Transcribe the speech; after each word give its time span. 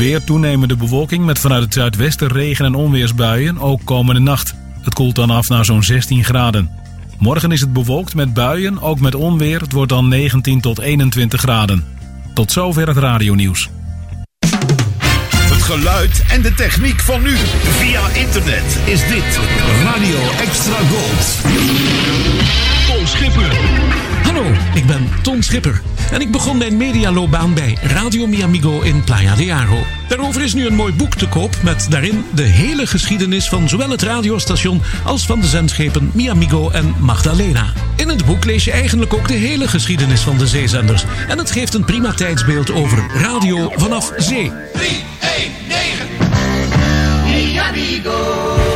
weer 0.00 0.24
toenemende 0.24 0.76
bewolking 0.76 1.24
met 1.24 1.38
vanuit 1.38 1.62
het 1.62 1.74
zuidwesten 1.74 2.28
regen- 2.28 2.64
en 2.64 2.74
onweersbuien, 2.74 3.58
ook 3.58 3.80
komende 3.84 4.20
nacht. 4.20 4.54
Het 4.80 4.94
koelt 4.94 5.14
dan 5.14 5.30
af 5.30 5.48
naar 5.48 5.64
zo'n 5.64 5.82
16 5.82 6.24
graden. 6.24 6.70
Morgen 7.18 7.52
is 7.52 7.60
het 7.60 7.72
bewolkt 7.72 8.14
met 8.14 8.34
buien, 8.34 8.80
ook 8.80 9.00
met 9.00 9.14
onweer. 9.14 9.60
Het 9.60 9.72
wordt 9.72 9.92
dan 9.92 10.08
19 10.08 10.60
tot 10.60 10.78
21 10.78 11.40
graden. 11.40 11.84
Tot 12.34 12.52
zover 12.52 12.88
het 12.88 12.96
radionieuws. 12.96 13.70
Het 15.34 15.62
geluid 15.62 16.24
en 16.28 16.42
de 16.42 16.54
techniek 16.54 17.00
van 17.00 17.22
nu. 17.22 17.36
Via 17.62 18.08
internet 18.08 18.78
is 18.84 19.00
dit 19.08 19.40
Radio 19.82 20.18
Extra 20.40 20.78
Gold. 20.90 21.36
Ton 22.86 23.06
Schipper. 23.06 24.09
Hallo, 24.40 24.54
ik 24.74 24.86
ben 24.86 25.08
Ton 25.22 25.42
Schipper. 25.42 25.82
En 26.12 26.20
ik 26.20 26.30
begon 26.30 26.56
mijn 26.56 26.76
medialoopbaan 26.76 27.54
bij 27.54 27.78
Radio 27.82 28.26
Miamigo 28.26 28.80
in 28.80 29.04
Playa 29.04 29.34
de 29.34 29.52
Aro. 29.52 29.78
Daarover 30.08 30.42
is 30.42 30.54
nu 30.54 30.66
een 30.66 30.74
mooi 30.74 30.92
boek 30.92 31.14
te 31.14 31.28
koop 31.28 31.56
met 31.62 31.86
daarin 31.90 32.24
de 32.34 32.42
hele 32.42 32.86
geschiedenis 32.86 33.48
van 33.48 33.68
zowel 33.68 33.90
het 33.90 34.02
radiostation 34.02 34.82
als 35.04 35.26
van 35.26 35.40
de 35.40 35.46
zendschepen 35.46 36.10
Miamigo 36.14 36.70
en 36.70 36.94
Magdalena. 36.98 37.72
In 37.96 38.08
het 38.08 38.24
boek 38.24 38.44
lees 38.44 38.64
je 38.64 38.72
eigenlijk 38.72 39.14
ook 39.14 39.28
de 39.28 39.34
hele 39.34 39.68
geschiedenis 39.68 40.20
van 40.20 40.38
de 40.38 40.46
zeezenders. 40.46 41.04
En 41.28 41.38
het 41.38 41.50
geeft 41.50 41.74
een 41.74 41.84
prima 41.84 42.12
tijdsbeeld 42.12 42.72
over 42.72 43.06
radio 43.14 43.72
vanaf 43.76 44.12
zee. 44.16 44.52
3, 44.72 44.88
1, 45.20 45.52
9. 45.68 46.06
Miamigo. 47.24 48.69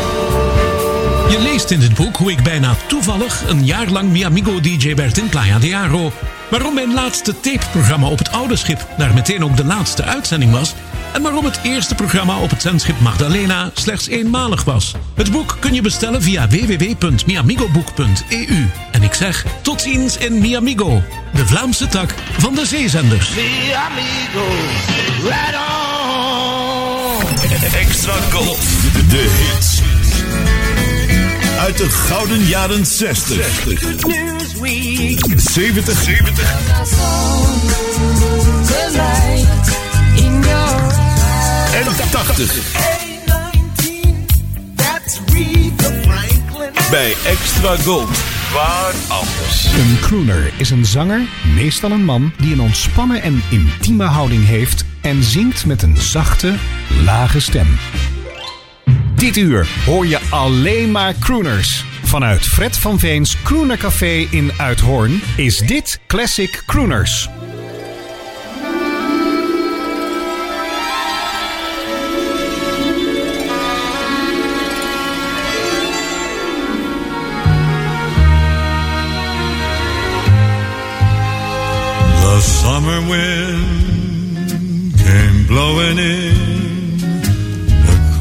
Je 1.34 1.40
leest 1.40 1.70
in 1.70 1.80
dit 1.80 1.94
boek 1.94 2.16
hoe 2.16 2.30
ik 2.30 2.42
bijna 2.42 2.76
toevallig 2.86 3.42
een 3.48 3.64
jaar 3.64 3.88
lang 3.88 4.10
Miamigo 4.10 4.60
DJ 4.60 4.94
werd 4.94 5.18
in 5.18 5.28
Playa 5.28 5.58
de 5.58 5.76
Aro. 5.76 6.12
Waarom 6.50 6.74
mijn 6.74 6.94
laatste 6.94 7.40
tapeprogramma 7.40 8.08
op 8.08 8.18
het 8.18 8.32
oude 8.32 8.56
schip 8.56 8.86
daar 8.98 9.14
meteen 9.14 9.44
ook 9.44 9.56
de 9.56 9.64
laatste 9.64 10.02
uitzending 10.02 10.52
was. 10.52 10.74
En 11.12 11.22
waarom 11.22 11.44
het 11.44 11.60
eerste 11.62 11.94
programma 11.94 12.38
op 12.38 12.50
het 12.50 12.62
zendschip 12.62 13.00
Magdalena 13.00 13.70
slechts 13.72 14.08
eenmalig 14.08 14.64
was. 14.64 14.94
Het 15.14 15.32
boek 15.32 15.56
kun 15.60 15.74
je 15.74 15.82
bestellen 15.82 16.22
via 16.22 16.48
www.miamigoboek.eu. 16.48 18.70
En 18.92 19.02
ik 19.02 19.14
zeg 19.14 19.44
tot 19.62 19.80
ziens 19.80 20.16
in 20.16 20.38
Miamigo, 20.38 21.02
de 21.32 21.46
Vlaamse 21.46 21.86
tak 21.86 22.14
van 22.38 22.54
de 22.54 22.66
zeezenders. 22.66 23.30
Miamigo. 23.34 24.46
Right 25.22 25.54
on. 25.54 25.60
Extra 27.78 28.14
Gold. 28.30 28.58
De 29.10 29.16
hits. 29.16 29.82
Uit 31.58 31.78
de 31.78 31.90
gouden 31.90 32.46
jaren 32.46 32.86
60. 32.86 33.64
Newsweek. 34.04 35.24
70. 35.36 36.02
70. 36.02 36.50
Tonight. 38.66 39.78
In 40.14 40.42
your 40.42 40.74
En 41.74 42.10
80. 42.10 42.72
That's 44.74 45.20
Rita 45.32 45.90
Franklin. 46.02 46.90
Bij 46.90 47.14
Extra 47.24 47.76
Gold. 47.76 48.08
Waar 48.52 48.92
anders? 49.08 49.64
Een 49.64 49.98
crooner 50.00 50.52
is 50.56 50.70
een 50.70 50.84
zanger, 50.84 51.20
meestal 51.54 51.90
een 51.90 52.04
man, 52.04 52.32
die 52.38 52.52
een 52.52 52.60
ontspannen 52.60 53.22
en 53.22 53.42
intieme 53.50 54.04
houding 54.04 54.46
heeft 54.46 54.84
en 55.00 55.22
zingt 55.22 55.66
met 55.66 55.82
een 55.82 55.96
zachte, 55.96 56.54
lage 57.04 57.40
stem. 57.40 57.66
Dit 59.24 59.36
uur 59.36 59.68
hoor 59.86 60.06
je 60.06 60.20
alleen 60.30 60.90
maar 60.90 61.14
crooners. 61.18 61.84
Vanuit 62.02 62.46
Fred 62.46 62.76
van 62.78 62.98
Veens 62.98 63.36
Crooner 63.42 63.76
Café 63.76 64.26
in 64.30 64.50
Uithoorn 64.56 65.20
is 65.36 65.58
dit 65.58 66.00
Classic 66.06 66.62
Crooners. 66.66 67.28
The 82.20 82.40
summer 82.40 83.06
wind 83.06 84.54
came 85.04 85.44
blowing 85.46 85.98
in 85.98 86.63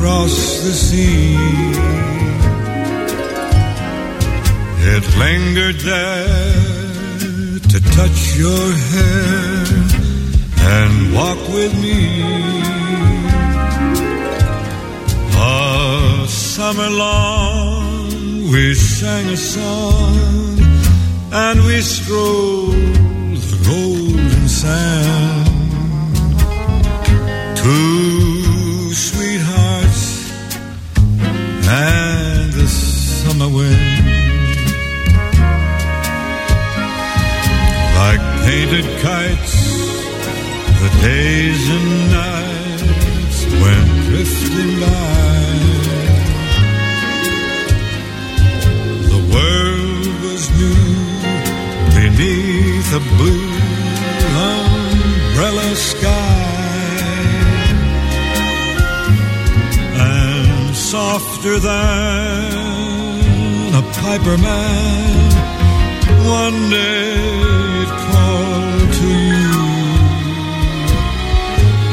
across 0.04 0.60
the 0.64 0.74
sea. 0.74 1.38
It 4.94 5.06
lingered 5.18 5.80
there 5.80 7.60
to 7.72 7.78
touch 7.98 8.20
your 8.36 8.68
hair 8.92 9.64
and 10.76 11.14
walk 11.16 11.40
with 11.56 11.74
me. 11.82 12.02
A 15.38 16.28
summer 16.28 16.90
long 16.90 18.52
we 18.52 18.76
sang 18.76 19.28
a 19.30 19.38
song 19.38 20.60
and 21.32 21.64
we 21.66 21.80
strolled 21.80 22.74
the 23.52 23.60
golden 23.72 24.50
sand. 24.50 25.48
Two 27.58 28.13
summer 33.44 33.56
wind. 33.56 34.06
Like 37.96 38.24
painted 38.46 38.86
kites, 39.02 39.56
the 40.82 40.90
days 41.02 41.70
and 41.76 42.12
nights 42.12 43.40
went 43.62 43.90
drifting 44.08 44.80
by. 44.80 45.24
The 49.12 49.22
world 49.34 50.16
was 50.26 50.44
new 50.62 50.86
beneath 51.96 52.90
a 52.94 53.04
blue 53.18 53.50
umbrella 54.56 55.76
sky. 55.76 56.50
And 59.96 60.76
softer 60.76 61.60
than 61.60 62.83
a 63.74 63.82
piper 63.82 64.38
man, 64.38 65.32
one 66.28 66.70
day 66.70 67.16
it 67.82 67.92
called 68.06 68.94
to 69.00 69.10
you. 69.40 69.62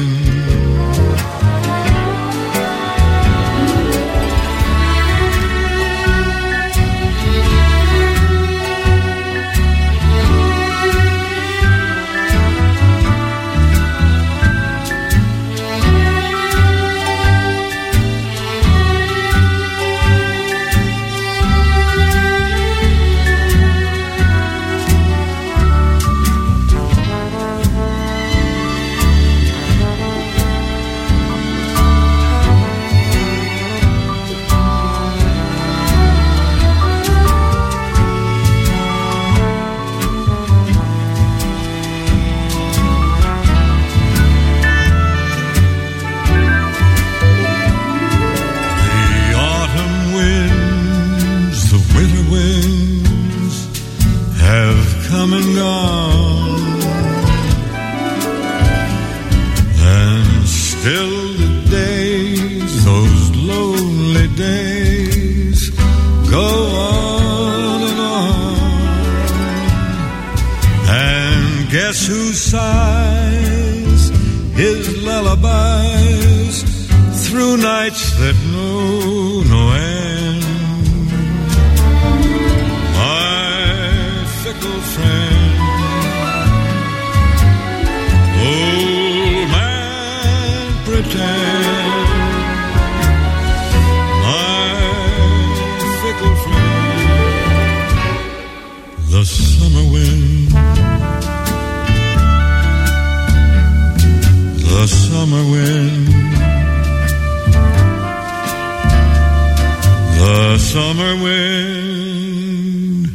Summer 110.71 111.23
wind. 111.23 113.09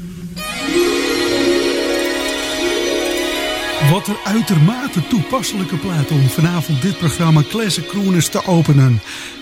Wat 3.92 4.08
een 4.08 4.18
uitermate 4.24 5.08
toepasselijke 5.08 5.78
plaat 5.78 6.12
om 6.12 6.30
vanavond 6.30 6.82
dit 6.82 6.98
programma 6.98 7.42
Classic 7.50 7.88
Crooners 7.88 8.30
te 8.30 8.46
openen. 8.46 9.02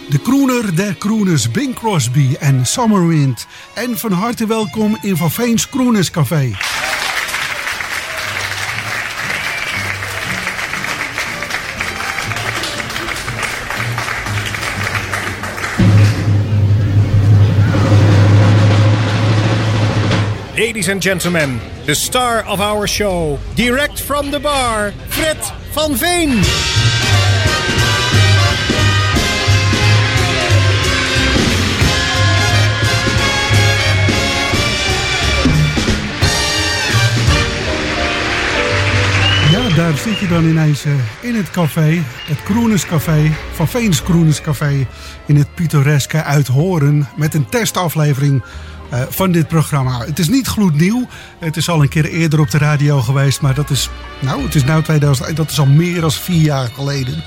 De 0.10 0.22
crooner 0.22 0.76
der 0.76 0.98
crooners 0.98 1.52
Bing 1.52 1.76
Crosby 1.76 2.36
en 2.40 2.66
Summerwind. 2.66 3.48
En 3.74 3.98
van 3.98 4.12
harte 4.12 4.48
welkom 4.48 4.98
in 5.02 5.18
Van 5.18 5.32
Veens 5.32 5.70
Crooners 5.70 6.12
Café. 6.12 6.52
Ladies 20.64 20.88
and 20.90 21.02
gentlemen, 21.02 21.60
the 21.86 21.94
star 21.94 22.46
of 22.48 22.62
our 22.62 22.88
show, 22.88 23.38
direct 23.56 24.00
from 24.00 24.32
the 24.32 24.40
bar, 24.40 24.94
Fred 25.10 25.38
van 25.72 25.98
Veen. 25.98 26.30
Ja, 39.52 39.76
daar 39.76 39.98
zit 39.98 40.20
je 40.20 40.28
dan 40.30 40.46
ineens 40.46 40.86
eh, 40.86 40.94
in 41.22 41.36
het 41.36 41.52
café, 41.52 42.02
het 42.26 42.44
Kroenerscafé, 42.44 43.32
van 43.54 43.68
Veens 43.68 44.04
Kroenerscafé 44.04 44.88
in 45.26 45.36
het 45.36 45.56
pittoreske 45.56 46.24
Uithoren 46.24 47.08
met 47.16 47.34
een 47.34 47.50
testaflevering 47.50 48.44
van 49.10 49.32
dit 49.32 49.48
programma. 49.48 50.00
Het 50.06 50.20
is 50.20 50.30
niet 50.30 50.48
gloednieuw, 50.48 51.08
het 51.40 51.58
is 51.58 51.70
al 51.70 51.82
een 51.82 51.90
keer 51.90 52.06
eerder 52.06 52.40
op 52.40 52.52
de 52.52 52.58
radio 52.58 53.02
geweest, 53.02 53.42
maar 53.42 53.54
dat 53.54 53.70
is, 53.70 53.90
nou, 54.20 54.44
het 54.44 54.56
is 54.56 54.64
nou 54.64 54.84
2000, 54.84 55.36
dat 55.36 55.52
is 55.52 55.60
al 55.60 55.66
meer 55.66 56.02
dan 56.02 56.12
vier 56.12 56.42
jaar 56.42 56.70
geleden. 56.74 57.24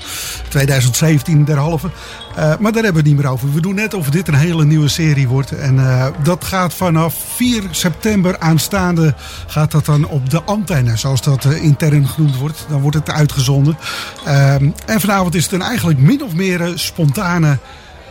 2017 0.49 1.45
derhalve. 1.45 1.89
Eh, 2.35 2.43
maar 2.43 2.71
daar 2.71 2.83
hebben 2.83 2.91
we 2.91 2.97
het 2.97 3.05
niet 3.07 3.17
meer 3.17 3.31
over. 3.31 3.53
We 3.53 3.61
doen 3.61 3.75
net 3.75 3.93
of 3.93 4.09
dit 4.09 4.27
een 4.27 4.33
hele 4.33 4.65
nieuwe 4.65 4.87
serie 4.87 5.27
wordt. 5.27 5.51
En 5.51 5.79
eh, 5.79 6.07
dat 6.23 6.43
gaat 6.43 6.73
vanaf 6.73 7.15
4 7.35 7.63
september 7.71 8.39
aanstaande 8.39 9.15
gaat 9.47 9.71
dat 9.71 9.85
dan 9.85 10.07
op 10.07 10.29
de 10.29 10.43
antenne, 10.43 10.97
zoals 10.97 11.21
dat 11.21 11.45
eh, 11.45 11.63
intern 11.63 12.07
genoemd 12.07 12.37
wordt. 12.37 12.65
Dan 12.69 12.81
wordt 12.81 12.97
het 12.97 13.09
uitgezonden. 13.09 13.77
Ehm, 14.25 14.69
en 14.85 15.01
vanavond 15.01 15.35
is 15.35 15.43
het 15.43 15.53
een 15.53 15.61
eigenlijk 15.61 15.99
min 15.99 16.23
of 16.23 16.33
meer 16.33 16.61
eh, 16.61 16.71
spontane 16.75 17.57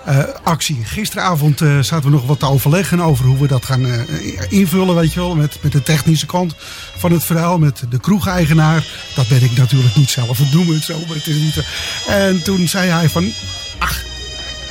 eh, 0.06 0.18
actie. 0.42 0.84
Gisteravond 0.84 1.60
eh, 1.60 1.78
zaten 1.78 2.04
we 2.04 2.16
nog 2.16 2.26
wat 2.26 2.38
te 2.38 2.46
overleggen 2.46 3.00
over 3.00 3.24
hoe 3.24 3.38
we 3.38 3.46
dat 3.46 3.64
gaan 3.64 3.86
eh, 3.86 4.00
invullen, 4.48 4.94
weet 4.94 5.12
je 5.12 5.20
wel. 5.20 5.34
Met, 5.34 5.58
met 5.60 5.72
de 5.72 5.82
technische 5.82 6.26
kant 6.26 6.54
van 6.96 7.12
het 7.12 7.24
verhaal, 7.24 7.58
met 7.58 7.82
de 7.88 8.00
kroegeigenaar. 8.00 8.84
Dat 9.14 9.28
ben 9.28 9.42
ik 9.42 9.56
natuurlijk 9.56 9.96
niet 9.96 10.10
zelf, 10.10 10.38
noemen 10.52 10.68
we 10.68 10.74
het 10.74 10.84
zo, 10.84 10.98
maar 11.06 11.16
het 11.16 11.26
is 11.26 11.36
niet... 11.36 11.64
En 12.08 12.42
toen 12.42 12.68
zei 12.68 12.90
hij 12.90 13.08
van, 13.08 13.32
ach, 13.78 14.02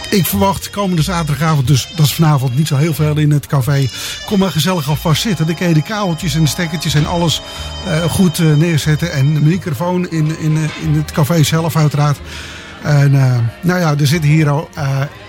ik 0.09 0.25
verwacht 0.25 0.69
komende 0.69 1.01
zaterdagavond, 1.01 1.67
dus 1.67 1.87
dat 1.95 2.05
is 2.05 2.13
vanavond 2.13 2.55
niet 2.55 2.67
zo 2.67 2.75
heel 2.75 2.93
veel 2.93 3.17
in 3.17 3.31
het 3.31 3.47
café. 3.47 3.89
Kom 4.25 4.39
maar 4.39 4.51
gezellig 4.51 4.89
alvast 4.89 5.21
zitten. 5.21 5.45
Dan 5.45 5.55
kun 5.55 5.67
je 5.67 5.73
de 5.73 5.81
kabeltjes 5.81 6.35
en 6.35 6.43
de 6.43 6.49
stekkertjes 6.49 6.93
en 6.93 7.05
alles 7.05 7.41
goed 8.09 8.39
neerzetten. 8.39 9.11
En 9.11 9.33
de 9.33 9.41
microfoon 9.41 10.09
in, 10.09 10.39
in, 10.39 10.57
in 10.81 10.93
het 10.93 11.11
café 11.11 11.43
zelf 11.43 11.75
uiteraard. 11.75 12.19
En 12.83 13.11
nou 13.61 13.79
ja, 13.79 13.95
er 13.97 14.07
zitten 14.07 14.29
hier 14.29 14.49
al 14.49 14.69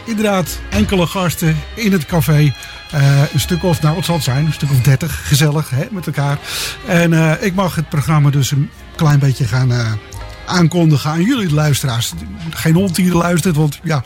inderdaad 0.06 0.58
enkele 0.70 1.06
gasten 1.06 1.56
in 1.74 1.92
het 1.92 2.06
café. 2.06 2.54
Eh, 2.90 3.22
een 3.32 3.40
stuk 3.40 3.64
of, 3.64 3.82
nou 3.82 3.94
wat 3.94 4.04
zal 4.04 4.14
het 4.14 4.24
zijn, 4.24 4.46
een 4.46 4.52
stuk 4.52 4.70
of 4.70 4.80
dertig, 4.80 5.28
gezellig 5.28 5.70
hè, 5.70 5.84
met 5.90 6.06
elkaar. 6.06 6.38
En 6.86 7.12
eh, 7.12 7.44
ik 7.44 7.54
mag 7.54 7.74
het 7.74 7.88
programma 7.88 8.30
dus 8.30 8.50
een 8.50 8.70
klein 8.96 9.18
beetje 9.18 9.44
gaan 9.44 9.72
eh, 9.72 9.92
aankondigen 10.46 11.10
aan 11.10 11.22
jullie 11.22 11.54
luisteraars. 11.54 12.12
Geen 12.50 12.74
hond 12.74 12.94
die 12.94 13.10
er 13.10 13.16
luistert, 13.16 13.56
want 13.56 13.80
ja, 13.82 14.02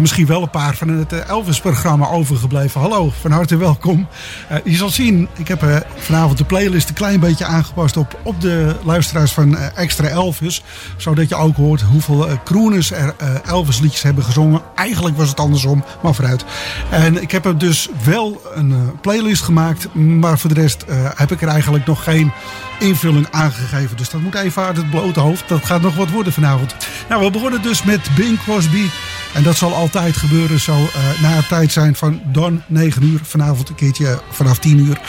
misschien 0.00 0.26
wel 0.26 0.42
een 0.42 0.50
paar 0.50 0.76
van 0.76 0.88
het 0.88 1.12
eh, 1.12 1.28
Elvis-programma 1.28 2.08
overgebleven. 2.08 2.80
Hallo, 2.80 3.12
van 3.20 3.30
harte 3.30 3.56
welkom. 3.56 4.08
Eh, 4.48 4.58
je 4.64 4.76
zal 4.76 4.88
zien, 4.88 5.28
ik 5.36 5.48
heb 5.48 5.62
eh, 5.62 5.76
vanavond 5.96 6.38
de 6.38 6.44
playlist 6.44 6.88
een 6.88 6.94
klein 6.94 7.20
beetje 7.20 7.44
aangepast 7.44 7.96
op, 7.96 8.20
op 8.22 8.40
de 8.40 8.76
luisteraars 8.84 9.32
van 9.32 9.56
Extra 9.56 10.08
Elvis. 10.08 10.62
Zodat 10.96 11.28
je 11.28 11.34
ook 11.34 11.56
hoort 11.56 11.80
hoeveel 11.80 12.28
crooners 12.44 12.90
er 12.92 13.14
Elvis-liedjes 13.46 14.02
hebben 14.02 14.24
gezongen. 14.24 14.62
Eigenlijk 14.74 15.16
was 15.16 15.28
het 15.28 15.40
andersom, 15.40 15.84
maar 16.02 16.14
vooruit. 16.14 16.44
En 16.90 17.22
ik 17.22 17.30
heb 17.30 17.44
er 17.44 17.58
dus 17.58 17.88
wel 18.04 18.42
een 18.54 19.00
playlist 19.00 19.42
gemaakt, 19.42 19.94
maar 19.94 20.38
voor 20.38 20.54
de 20.54 20.60
rest 20.60 20.84
heb 21.14 21.32
ik 21.32 21.42
er 21.42 21.48
eigenlijk 21.48 21.86
nog 21.86 22.04
geen 22.04 22.32
invulling 22.78 23.26
aangegeven. 23.30 23.96
Dus 23.96 24.10
dat 24.10 24.20
moet 24.20 24.34
even 24.34 24.62
uit 24.62 24.76
het 24.76 24.90
blote 24.90 25.20
hoofd. 25.20 25.48
Dat 25.48 25.64
gaat 25.64 25.82
nog 25.82 25.96
wat 25.96 26.10
worden 26.10 26.32
vanavond. 26.32 26.74
Nou, 27.08 27.24
we 27.24 27.30
begonnen 27.30 27.62
dus 27.62 27.82
met 27.82 28.08
Bing 28.16 28.38
Crosby. 28.42 28.86
En 29.34 29.42
dat 29.42 29.56
zal 29.56 29.74
altijd 29.74 30.16
gebeuren 30.16 30.60
zo 30.60 30.72
eh, 30.72 31.22
na 31.22 31.28
het 31.28 31.48
tijd 31.48 31.72
zijn 31.72 31.94
van 31.94 32.20
dan 32.24 32.62
9 32.66 33.02
uur. 33.02 33.20
Vanavond 33.22 33.68
een 33.68 33.74
keertje 33.74 34.20
vanaf 34.30 34.58
10 34.58 34.78
uur. 34.78 35.00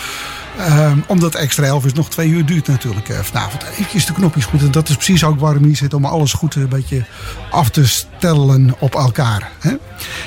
Ehm, 0.57 0.97
omdat 1.07 1.35
extra 1.35 1.65
11 1.65 1.85
is 1.85 1.93
nog 1.93 2.09
twee 2.09 2.29
uur 2.29 2.45
duurt 2.45 2.67
natuurlijk 2.67 3.09
eh, 3.09 3.19
vanavond. 3.19 3.63
Even 3.63 4.05
de 4.05 4.13
knopjes 4.13 4.45
goed. 4.45 4.61
En 4.61 4.71
dat 4.71 4.89
is 4.89 4.95
precies 4.95 5.23
ook 5.23 5.39
waarom 5.39 5.63
hier 5.63 5.75
zit. 5.75 5.93
Om 5.93 6.05
alles 6.05 6.33
goed 6.33 6.55
een 6.55 6.69
beetje 6.69 7.05
af 7.51 7.69
te 7.69 7.87
stellen 7.87 8.75
op 8.79 8.95
elkaar. 8.95 9.51
Hè? 9.59 9.75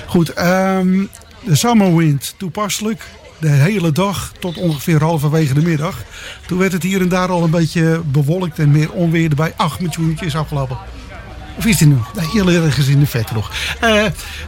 Goed, 0.06 0.32
ehm, 0.32 1.04
de 1.40 1.56
Summerwind 1.56 2.34
toepasselijk. 2.36 3.04
De 3.42 3.48
hele 3.48 3.92
dag 3.92 4.32
tot 4.38 4.56
ongeveer 4.56 5.00
halverwege 5.00 5.54
de 5.54 5.62
middag. 5.62 6.02
Toen 6.46 6.58
werd 6.58 6.72
het 6.72 6.82
hier 6.82 7.00
en 7.00 7.08
daar 7.08 7.28
al 7.28 7.43
een 7.43 7.50
beetje 7.50 8.02
bewolkt 8.05 8.58
en 8.58 8.70
meer 8.70 8.93
onweer 8.93 9.31
erbij. 9.31 9.52
Ach, 9.56 9.78
tjoentje 9.90 10.26
is 10.26 10.36
afgelopen. 10.36 10.78
Of 11.56 11.67
is 11.67 11.76
die 11.76 11.88
nog? 11.88 12.14
Nee, 12.14 12.28
heel 12.32 12.48
ergens 12.48 12.88
in 12.88 12.98
de 12.98 13.06
vet 13.06 13.32
nog. 13.32 13.50
Eh, 13.81 14.05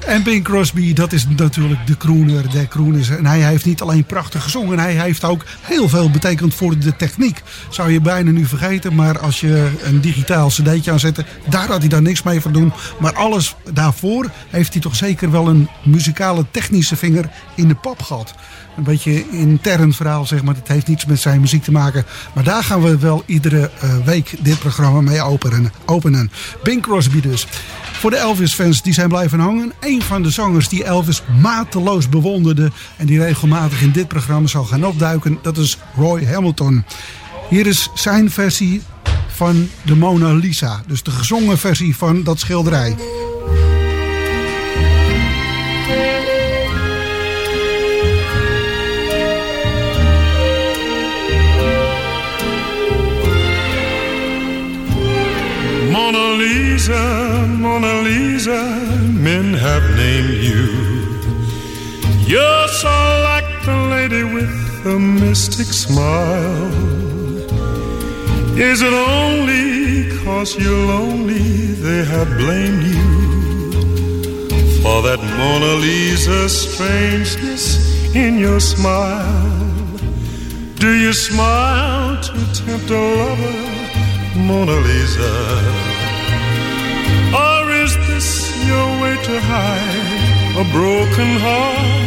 en 0.07 0.23
Bing 0.23 0.45
Crosby, 0.45 0.92
dat 0.92 1.12
is 1.12 1.26
natuurlijk 1.28 1.87
de 1.87 1.97
crooner 1.97 2.50
der 2.50 2.69
crooners. 2.69 3.09
En 3.09 3.26
hij 3.26 3.40
heeft 3.40 3.64
niet 3.64 3.80
alleen 3.80 4.04
prachtig 4.04 4.42
gezongen, 4.42 4.78
hij 4.78 4.92
heeft 4.95 5.25
ook 5.25 5.45
heel 5.61 5.88
veel 5.88 6.11
betekend 6.11 6.54
voor 6.54 6.78
de 6.78 6.97
techniek. 6.97 7.42
Zou 7.71 7.92
je 7.92 8.00
bijna 8.00 8.30
nu 8.30 8.45
vergeten, 8.45 8.95
maar 8.95 9.19
als 9.19 9.40
je 9.40 9.71
een 9.83 10.00
digitaal 10.00 10.49
cd'tje 10.49 10.90
aanzette, 10.90 11.25
daar 11.49 11.69
had 11.69 11.80
hij 11.80 11.88
dan 11.88 12.02
niks 12.02 12.23
mee 12.23 12.40
van 12.40 12.52
doen. 12.52 12.73
Maar 12.99 13.14
alles 13.14 13.54
daarvoor 13.73 14.30
heeft 14.50 14.73
hij 14.73 14.83
toch 14.83 14.97
zeker 14.97 15.30
wel 15.30 15.49
een 15.49 15.69
muzikale 15.83 16.45
technische 16.50 16.97
vinger 16.97 17.30
in 17.54 17.69
de 17.69 17.75
pap 17.75 18.02
gehad. 18.02 18.35
Een 18.76 18.83
beetje 18.83 19.31
intern 19.31 19.93
verhaal, 19.93 20.26
zeg 20.26 20.43
maar. 20.43 20.54
Het 20.54 20.69
heeft 20.69 20.87
niets 20.87 21.04
met 21.04 21.21
zijn 21.21 21.40
muziek 21.40 21.62
te 21.62 21.73
maken. 21.73 22.04
Maar 22.35 22.45
daar 22.45 22.64
gaan 22.64 22.83
we 22.83 22.99
wel 22.99 23.23
iedere 23.26 23.71
eh, 23.81 23.97
week 24.04 24.35
dit 24.40 24.59
programma 24.59 25.00
mee 25.00 25.23
openen. 25.23 25.73
openen. 25.85 26.31
Bing 26.62 26.83
Crosby 26.83 27.21
dus. 27.21 27.47
Voor 27.93 28.11
de 28.11 28.16
Elvis-fans 28.16 28.83
die 28.83 28.93
zijn 28.93 29.09
blijven 29.09 29.38
hangen. 29.38 29.73
Een 29.81 30.02
van 30.02 30.23
de 30.23 30.31
zangers 30.31 30.69
die 30.69 30.85
Elvis 30.85 31.23
mateloos 31.40 32.09
bewonderde. 32.09 32.71
En 32.97 33.07
die 33.07 33.19
regelmatig 33.19 33.83
in 33.83 33.90
dit 33.90 34.09
programma 34.09 34.47
zal 34.47 34.64
gaan 34.64 34.87
opduiken. 34.87 35.38
Dat 35.43 35.57
is 35.57 35.78
Roy 35.97 36.25
Hamilton. 36.26 36.85
Hier 37.49 37.66
is 37.66 37.90
zijn 37.95 38.31
versie 38.31 38.83
van 39.28 39.69
de 39.83 39.97
Mona 39.97 40.33
Lisa. 40.33 40.83
Dus 40.87 41.02
de 41.02 41.11
gezongen 41.11 41.59
versie 41.59 41.97
van 41.97 42.23
dat 42.23 42.38
schilderij. 42.38 42.97
Lisa, 56.75 57.47
Mona 57.47 58.02
Lisa, 58.02 58.61
men 59.26 59.54
have 59.54 59.85
named 59.95 60.43
you. 60.43 60.66
You're 62.26 62.69
so 62.83 62.97
like 63.31 63.50
the 63.64 63.76
lady 63.95 64.25
with 64.25 64.83
the 64.83 64.99
mystic 64.99 65.69
smile. 65.69 66.73
Is 68.59 68.83
it 68.83 68.93
only 68.93 70.19
cause 70.25 70.57
you're 70.59 70.87
lonely 70.95 71.78
they 71.87 72.04
have 72.12 72.28
blamed 72.38 72.83
you 72.83 73.11
for 74.83 75.00
that 75.07 75.21
Mona 75.38 75.75
Lisa 75.75 76.49
strangeness 76.49 77.64
in 78.16 78.37
your 78.37 78.59
smile? 78.59 79.97
Do 80.83 80.90
you 80.93 81.12
smile 81.12 82.21
to 82.21 82.33
tempt 82.52 82.90
a 82.90 83.00
lover, 83.21 84.38
Mona 84.49 84.75
Lisa? 84.88 85.94
Way 89.02 89.16
to 89.31 89.37
hide 89.52 90.59
a 90.62 90.64
broken 90.76 91.31
heart? 91.45 92.04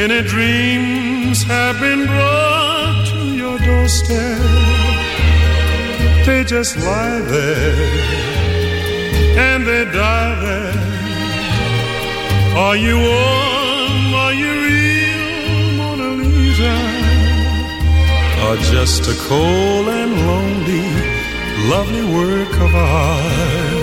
Many 0.00 0.20
dreams 0.34 1.42
have 1.44 1.76
been 1.80 2.06
brought 2.06 3.06
to 3.12 3.20
your 3.42 3.58
doorstep. 3.58 4.40
They 6.26 6.44
just 6.44 6.76
lie 6.76 7.20
there 7.34 8.28
and 9.46 9.66
they 9.66 9.84
die 9.86 10.34
there. 10.44 10.74
Are 12.64 12.76
you 12.76 12.96
warm? 12.96 14.14
Are 14.24 14.34
you 14.42 14.52
real, 14.66 15.76
Mona 15.78 16.10
Lisa? 16.20 16.74
Or 18.44 18.56
just 18.74 19.02
a 19.14 19.16
cold 19.28 19.86
and 20.00 20.12
lonely, 20.28 20.86
lovely 21.72 22.04
work 22.18 22.52
of 22.66 22.74
art? 22.74 23.77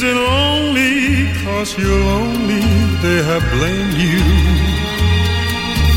Is 0.00 0.06
it 0.06 0.16
only 0.16 1.30
cause 1.44 1.76
you're 1.76 2.04
lonely 2.12 2.62
they 3.04 3.22
have 3.22 3.44
blamed 3.52 3.98
you 4.00 4.22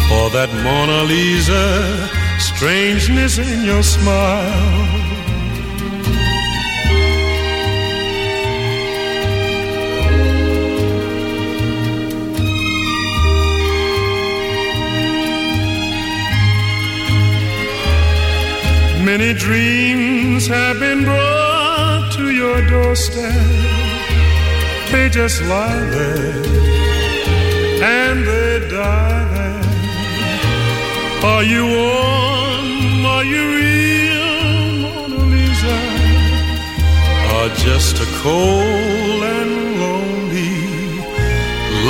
for 0.10 0.30
that 0.36 0.50
Mona 0.62 1.04
Lisa 1.04 2.10
strangeness 2.38 3.38
in 3.38 3.64
your 3.64 3.82
smile? 3.82 4.84
Many 19.06 19.34
dreams 19.34 20.48
have 20.48 20.78
been 20.82 21.06
brought 21.06 22.12
to 22.18 22.32
your 22.32 22.68
doorstep. 22.68 23.83
They 24.94 25.10
just 25.10 25.42
lie 25.42 25.84
there 25.96 26.36
and 27.82 28.18
they 28.28 28.70
die 28.70 29.24
there. 29.34 29.64
Are 31.32 31.44
you 31.44 31.64
warm? 31.66 33.06
Are 33.16 33.26
you 33.34 33.44
real, 33.58 34.32
Mona 34.84 35.22
Lisa? 35.34 35.80
Or 37.36 37.48
just 37.68 37.96
a 38.06 38.08
cold 38.22 39.22
and 39.38 39.54
lonely, 39.84 40.56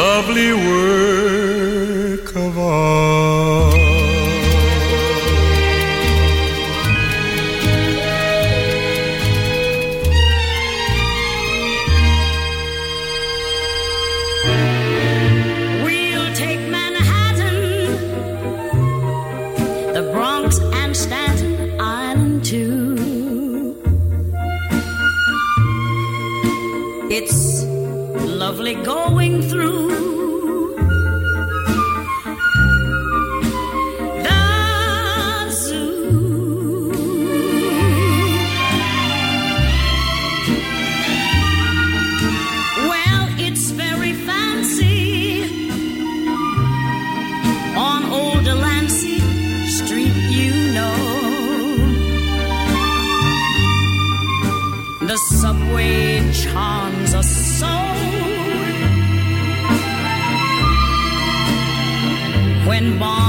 lovely 0.01 0.51
work 0.71 2.27
of 2.37 2.57
art? 2.57 3.22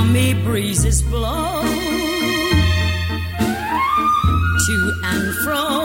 Balmy 0.04 0.34
breezes 0.34 1.02
blow 1.02 1.62
to 4.66 4.92
and 5.02 5.34
fro. 5.42 5.83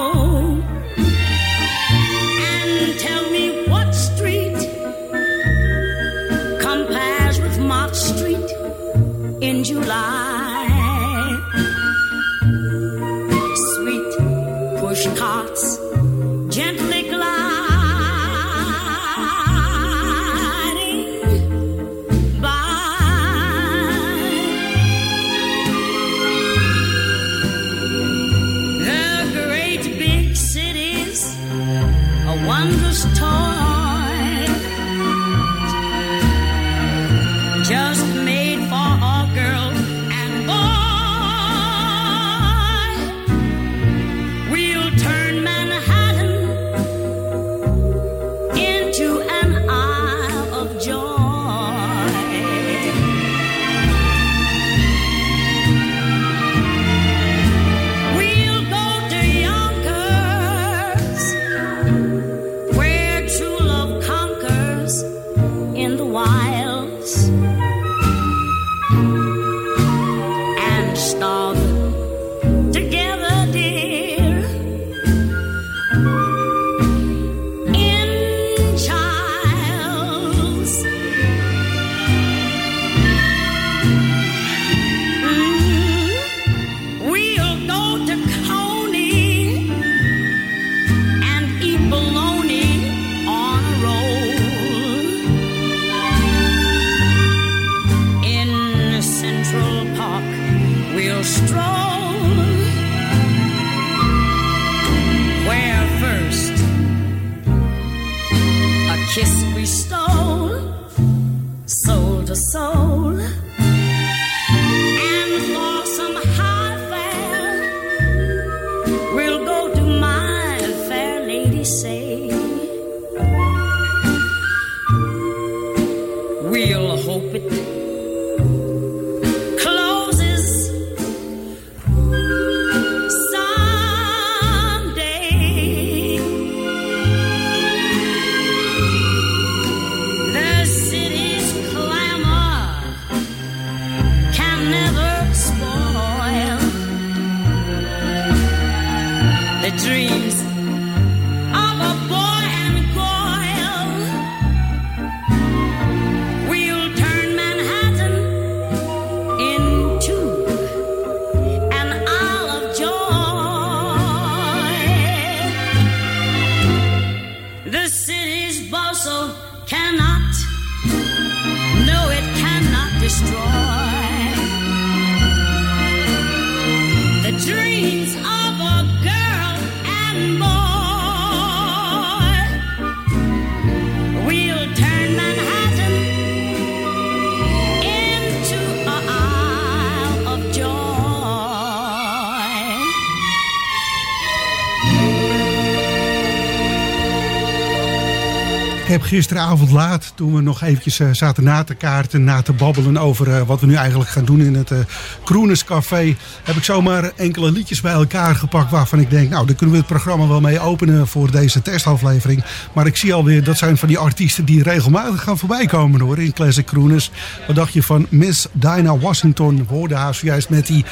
Gisteravond 199.09 199.71
laat, 199.71 200.11
toen 200.15 200.35
we 200.35 200.41
nog 200.41 200.61
eventjes 200.61 200.99
eh, 200.99 201.07
zaten 201.11 201.43
na 201.43 201.63
te 201.63 201.75
kaarten, 201.75 202.23
na 202.23 202.41
te 202.41 202.53
babbelen 202.53 202.97
over 202.97 203.35
eh, 203.35 203.41
wat 203.41 203.59
we 203.59 203.65
nu 203.65 203.75
eigenlijk 203.75 204.09
gaan 204.09 204.25
doen 204.25 204.41
in 204.41 204.55
het 204.55 204.71
eh 204.71 204.79
Kroeners 205.23 205.63
Café, 205.63 206.15
heb 206.43 206.55
ik 206.55 206.63
zomaar 206.63 207.11
enkele 207.15 207.51
liedjes 207.51 207.81
bij 207.81 207.93
elkaar 207.93 208.35
gepakt 208.35 208.71
waarvan 208.71 208.99
ik 208.99 209.09
denk, 209.09 209.29
nou, 209.29 209.45
daar 209.45 209.55
kunnen 209.55 209.75
we 209.75 209.81
het 209.81 209.91
programma 209.91 210.27
wel 210.27 210.41
mee 210.41 210.59
openen 210.59 211.07
voor 211.07 211.31
deze 211.31 211.61
testaflevering. 211.61 212.43
Maar 212.73 212.85
ik 212.85 212.97
zie 212.97 213.13
alweer, 213.13 213.43
dat 213.43 213.57
zijn 213.57 213.77
van 213.77 213.87
die 213.87 213.97
artiesten 213.97 214.45
die 214.45 214.63
regelmatig 214.63 215.23
gaan 215.23 215.37
voorbij 215.37 215.65
komen 215.65 216.01
hoor, 216.01 216.19
in 216.19 216.33
Classic 216.33 216.65
Kroeners. 216.65 217.11
Wat 217.47 217.55
dacht 217.55 217.73
je 217.73 217.83
van 217.83 218.07
Miss 218.09 218.47
Dinah 218.51 219.01
Washington? 219.01 219.57
We 219.57 219.73
hoorden 219.73 219.97
haar 219.97 220.15
zojuist 220.15 220.49
met 220.49 220.67
die 220.67 220.85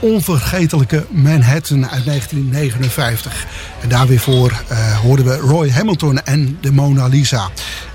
onvergetelijke 0.00 1.06
Manhattan 1.10 1.88
uit 1.88 2.04
1959. 2.04 3.46
En 3.80 3.88
daar 3.88 4.06
weer 4.06 4.20
voor 4.20 4.62
eh, 4.68 4.98
hoorden 4.98 5.24
we 5.24 5.36
Roy 5.36 5.70
Hamilton 5.70 6.22
en 6.22 6.58
de 6.60 6.72
Mona 6.72 7.06
Lisa. 7.06 7.48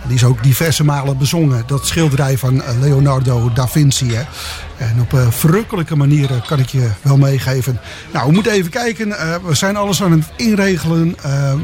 Die 0.08 0.16
is 0.16 0.24
ook 0.24 0.44
diverse 0.44 0.84
malen 0.84 1.18
bezongen. 1.18 1.64
Dat 1.68 1.88
schilderij 1.88 2.38
van 2.38 2.62
eh, 2.62 2.80
Leonardo 2.80 3.52
da 3.54 3.68
Vinci. 3.68 4.14
Hè. 4.14 4.24
En 4.78 5.02
op 5.02 5.14
eh, 5.14 5.30
verrukkelijke 5.30 5.96
manieren 5.96 6.42
kan 6.48 6.60
ik 6.60 6.70
je 6.70 6.90
wel 7.02 7.18
meegeven. 7.18 7.80
Nou, 8.14 8.28
we 8.28 8.34
moeten 8.34 8.52
even 8.52 8.72
kijken. 8.72 9.10
We 9.46 9.56
zijn 9.56 9.76
alles 9.76 10.04
aan 10.04 10.12
het 10.12 10.26
inregelen. 10.36 11.16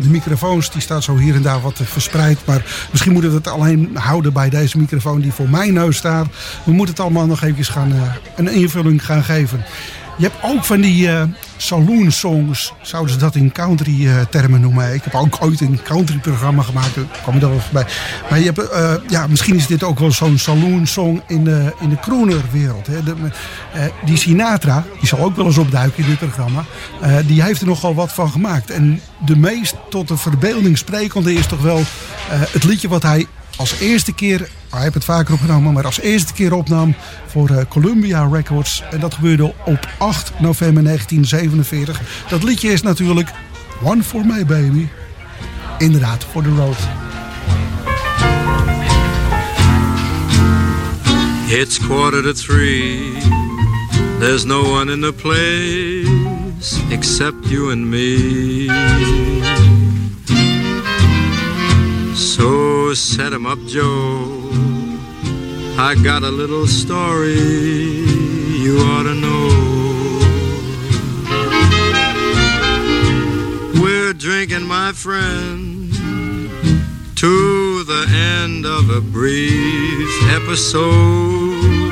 De 0.01 0.09
microfoons 0.09 0.71
die 0.71 0.81
staat 0.81 1.03
zo 1.03 1.17
hier 1.17 1.35
en 1.35 1.41
daar 1.41 1.61
wat 1.61 1.79
verspreid. 1.83 2.39
Maar 2.45 2.87
misschien 2.91 3.11
moeten 3.11 3.31
we 3.31 3.37
het 3.37 3.47
alleen 3.47 3.89
houden 3.93 4.33
bij 4.33 4.49
deze 4.49 4.77
microfoon 4.77 5.21
die 5.21 5.33
voor 5.33 5.49
mijn 5.49 5.73
neus 5.73 5.97
staat. 5.97 6.27
We 6.63 6.71
moeten 6.71 6.95
het 6.95 7.03
allemaal 7.03 7.25
nog 7.25 7.41
eventjes 7.41 7.69
gaan, 7.69 7.93
een 8.35 8.47
invulling 8.47 9.05
gaan 9.05 9.23
geven. 9.23 9.65
Je 10.17 10.23
hebt 10.23 10.43
ook 10.43 10.63
van 10.63 10.81
die 10.81 11.07
eh 11.07 11.23
saloon 11.61 12.11
songs, 12.11 12.73
zouden 12.81 13.13
ze 13.13 13.19
dat 13.19 13.35
in 13.35 13.51
country 13.51 14.07
eh, 14.07 14.21
termen 14.29 14.61
noemen. 14.61 14.93
Ik 14.93 15.03
heb 15.03 15.15
ook 15.15 15.37
ooit 15.39 15.61
een 15.61 15.79
country 15.83 16.17
programma 16.17 16.63
gemaakt, 16.63 16.95
daar 16.95 17.03
kwam 17.21 17.39
daar 17.39 17.49
wel 17.49 17.59
voorbij. 17.59 17.85
Maar 18.29 18.39
je 18.39 18.45
hebt, 18.45 18.69
eh, 18.69 18.93
ja, 19.07 19.27
misschien 19.27 19.55
is 19.55 19.67
dit 19.67 19.83
ook 19.83 19.99
wel 19.99 20.11
zo'n 20.11 20.37
saloon 20.37 20.87
song 20.87 21.21
in 21.27 21.43
de, 21.43 21.73
in 21.79 21.89
de. 21.89 21.97
Hè. 23.71 23.89
Die 24.05 24.17
Sinatra, 24.17 24.85
die 24.99 25.07
zal 25.07 25.19
ook 25.19 25.35
wel 25.35 25.45
eens 25.45 25.57
opduiken 25.57 26.03
in 26.03 26.09
dit 26.09 26.19
programma, 26.19 26.65
die 27.25 27.43
heeft 27.43 27.61
er 27.61 27.67
nogal 27.67 27.95
wat 27.95 28.13
van 28.13 28.31
gemaakt. 28.31 28.69
En 28.69 29.01
de 29.25 29.37
meest 29.37 29.75
tot 29.89 30.07
de 30.07 30.17
verbeelding 30.17 30.77
sprekende 30.77 31.33
is 31.33 31.45
toch 31.45 31.61
wel 31.61 31.81
het 32.29 32.63
liedje 32.63 32.87
wat 32.87 33.03
hij 33.03 33.27
als 33.57 33.79
eerste 33.79 34.13
keer, 34.13 34.49
hij 34.69 34.81
heeft 34.81 34.93
het 34.93 35.03
vaker 35.03 35.33
opgenomen, 35.33 35.73
maar 35.73 35.85
als 35.85 35.99
eerste 35.99 36.33
keer 36.33 36.53
opnam 36.53 36.95
voor 37.27 37.49
eh, 37.49 37.65
Columbia 37.69 38.27
Records. 38.31 38.83
En 38.91 38.99
dat 38.99 39.13
gebeurde 39.13 39.53
op 39.65 39.89
8 39.97 40.31
november 40.39 40.83
1947. 40.83 42.01
Dat 42.29 42.43
liedje 42.43 42.71
is 42.71 42.81
natuurlijk 42.81 43.31
One 43.83 44.03
for 44.03 44.25
My 44.25 44.45
Baby. 44.45 44.87
Inderdaad, 45.77 46.25
voor 46.31 46.43
de 46.43 46.55
road. 46.55 46.77
It's 51.47 51.79
quarter 51.79 52.21
to 52.23 52.31
three. 52.31 53.11
There's 54.19 54.45
no 54.45 54.61
one 54.61 54.91
in 54.91 55.01
the 55.01 55.13
place 55.13 56.79
except 56.89 57.49
you 57.49 57.71
and 57.71 57.89
me. 57.89 58.69
So 62.15 62.60
set 62.95 63.31
'em 63.31 63.45
up, 63.45 63.59
Joe. 63.67 64.27
I 65.77 65.95
got 65.95 66.23
a 66.23 66.29
little 66.29 66.67
story 66.67 67.39
you 68.63 68.79
ought 68.79 69.03
to 69.03 69.15
know. 69.15 69.47
We're 73.81 74.13
drinking, 74.13 74.67
my 74.67 74.91
friend, 74.91 75.93
to 77.15 77.83
the 77.83 78.03
end 78.35 78.65
of 78.65 78.89
a 78.89 79.01
brief 79.01 80.11
episode. 80.29 81.91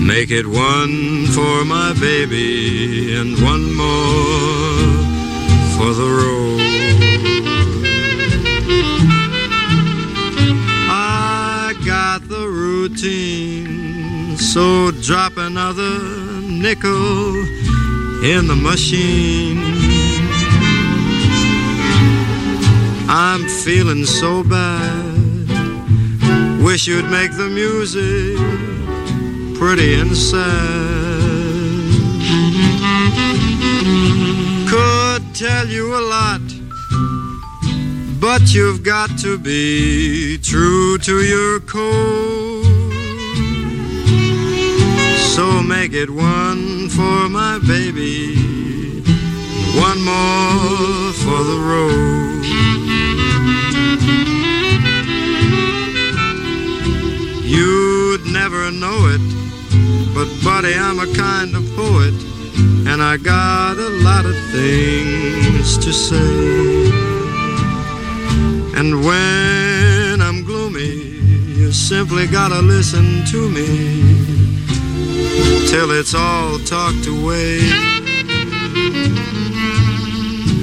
Make 0.00 0.30
it 0.30 0.46
one 0.46 1.26
for 1.26 1.64
my 1.64 1.92
baby 2.00 3.14
and 3.14 3.40
one 3.40 3.74
more 3.74 5.04
for 5.76 5.92
the 5.94 6.08
road. 6.20 7.03
So 13.04 14.90
drop 15.02 15.36
another 15.36 15.98
nickel 16.40 17.36
in 18.24 18.46
the 18.46 18.56
machine. 18.56 19.58
I'm 23.06 23.46
feeling 23.62 24.06
so 24.06 24.42
bad. 24.42 25.50
Wish 26.62 26.86
you'd 26.86 27.10
make 27.10 27.32
the 27.36 27.50
music 27.50 28.38
pretty 29.58 30.00
and 30.00 30.16
sad. 30.16 30.44
Could 34.70 35.34
tell 35.34 35.66
you 35.66 35.94
a 35.94 36.02
lot, 36.16 36.40
but 38.18 38.54
you've 38.54 38.82
got 38.82 39.10
to 39.18 39.36
be 39.36 40.38
true 40.38 40.96
to 40.98 41.22
your 41.22 41.60
code. 41.60 42.43
So 45.34 45.64
make 45.64 45.92
it 45.94 46.10
one 46.10 46.88
for 46.90 47.28
my 47.28 47.58
baby, 47.66 48.36
one 49.74 50.00
more 50.00 51.12
for 51.24 51.40
the 51.50 51.58
road. 51.70 52.44
You'd 57.42 58.24
never 58.32 58.70
know 58.70 59.08
it, 59.14 60.14
but 60.14 60.28
buddy, 60.44 60.72
I'm 60.72 61.00
a 61.00 61.12
kind 61.14 61.56
of 61.56 61.64
poet, 61.74 62.14
and 62.86 63.02
I 63.02 63.16
got 63.16 63.76
a 63.76 63.90
lot 64.04 64.24
of 64.26 64.36
things 64.52 65.76
to 65.78 65.92
say. 65.92 66.92
And 68.78 69.04
when 69.04 70.22
I'm 70.22 70.44
gloomy, 70.44 70.94
you 71.58 71.72
simply 71.72 72.28
gotta 72.28 72.62
listen 72.62 73.24
to 73.32 73.50
me 73.50 74.53
till 75.68 75.90
it's 75.90 76.14
all 76.14 76.58
talked 76.60 77.06
away. 77.06 77.60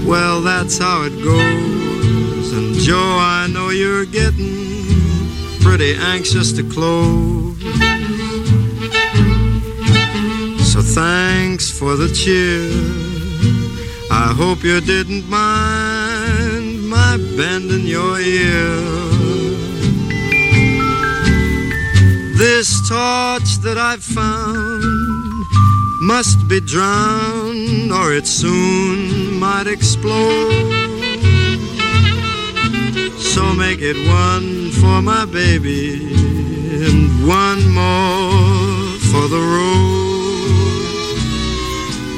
Well, 0.05 0.41
that's 0.41 0.77
how 0.77 1.03
it 1.03 1.15
goes. 1.23 2.51
And 2.53 2.75
Joe, 2.75 3.17
I 3.19 3.47
know 3.51 3.69
you're 3.69 4.05
getting 4.05 4.71
pretty 5.61 5.93
anxious 5.95 6.51
to 6.53 6.63
close. 6.63 7.57
So 10.71 10.81
thanks 10.81 11.69
for 11.69 11.95
the 11.95 12.09
cheer. 12.13 12.69
I 14.09 14.33
hope 14.33 14.63
you 14.63 14.81
didn't 14.81 15.29
mind 15.29 16.89
my 16.89 17.17
bending 17.37 17.85
your 17.85 18.19
ear. 18.19 19.10
This 22.41 22.89
torch 22.89 23.59
that 23.61 23.77
I've 23.77 24.03
found 24.03 25.45
must 26.01 26.47
be 26.47 26.59
drowned 26.59 27.91
or 27.91 28.13
it 28.13 28.25
soon 28.25 29.37
might 29.39 29.67
explode. 29.67 30.49
So 33.19 33.53
make 33.53 33.81
it 33.81 33.97
one 34.07 34.71
for 34.71 35.03
my 35.03 35.25
baby 35.25 36.15
and 36.87 37.27
one 37.27 37.61
more 37.69 38.97
for 39.11 39.27
the 39.27 39.43
road 39.55 39.91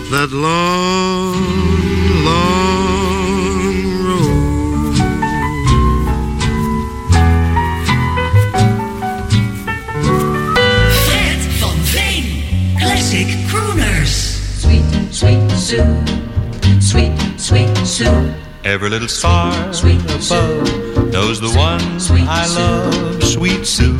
that 0.09 0.31
long 0.31 1.43
Every 18.01 18.89
little 18.89 19.07
star 19.07 19.53
above 19.53 21.11
knows 21.11 21.39
the 21.39 21.53
one 21.55 21.79
I 22.27 22.47
love, 22.55 23.23
sweet 23.23 23.67
Sue. 23.67 23.95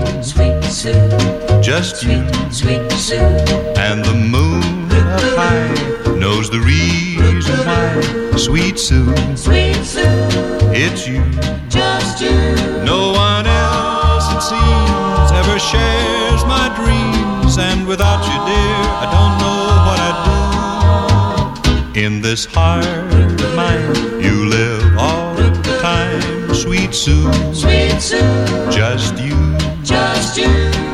Just 1.62 1.98
sweet, 1.98 2.10
you. 2.10 2.26
And 3.78 4.04
the 4.04 4.16
moon 4.16 4.92
up 4.92 5.22
high 5.38 6.16
knows 6.18 6.50
the 6.50 6.60
reason 6.62 7.56
why, 7.68 8.36
sweet 8.36 8.80
Sue. 8.80 9.14
It's 10.74 11.08
you. 11.08 11.24
Just 11.70 12.20
you. 12.20 12.32
No 12.84 13.12
one 13.12 13.46
else, 13.46 14.26
it 14.34 14.42
seems, 14.42 15.32
ever 15.34 15.60
shares 15.60 16.44
my 16.46 16.74
dreams. 16.76 17.60
And 17.60 17.86
without 17.88 18.24
you, 18.26 18.38
dear, 18.44 18.76
I 18.98 19.06
don't 19.06 19.38
know 19.38 19.46
what 19.46 19.52
I'd 19.52 19.58
do. 19.58 19.63
In 21.96 22.22
this 22.22 22.46
heart 22.46 22.84
of 22.86 23.56
mine, 23.56 24.20
you 24.20 24.50
live 24.50 24.98
all 24.98 25.36
the 25.36 25.52
time, 25.80 26.52
sweet 26.56 26.92
Sue. 26.92 27.32
Sweet 27.54 28.00
Sue. 28.00 28.18
Just 28.72 29.20
you. 29.20 29.36
Just 29.84 30.36
you. 30.36 30.93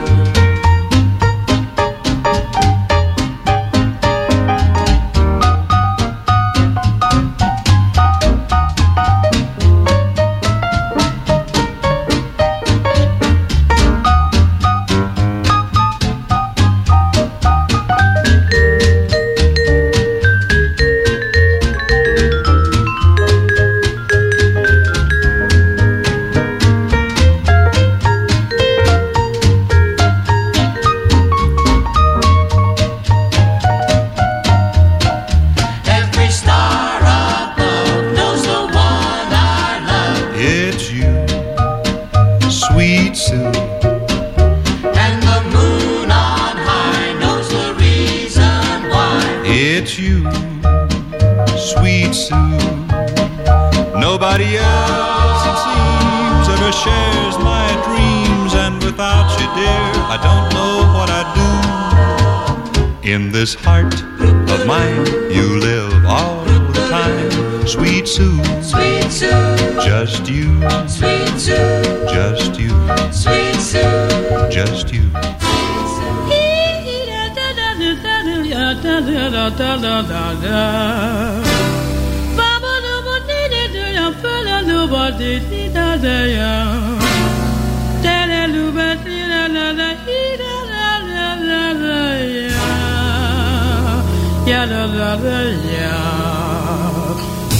Without 59.00 59.32
you, 59.40 59.48
dear, 59.56 59.92
I 60.12 60.18
don't 60.28 60.48
know 60.58 60.76
what 60.96 61.10
I'd 61.10 61.32
do. 63.02 63.10
In 63.10 63.32
this 63.32 63.56
heart 63.56 63.94
of 64.52 64.68
mine, 64.68 65.06
you 65.32 65.58
live 65.58 66.04
all 66.06 66.44
the 66.44 66.86
time, 66.90 67.66
sweet 67.66 68.10
Sue. 68.10 68.44
Sweet 68.62 69.10
Sue. 69.10 69.30
Just 69.88 70.28
you, 70.28 70.48
Sweet 70.90 71.40
Sue. 71.40 72.08
just 72.12 72.60
you, 72.60 72.72
Sweet 73.14 73.56
Sue. 73.62 74.50
just 74.52 74.92
you. 74.94 75.10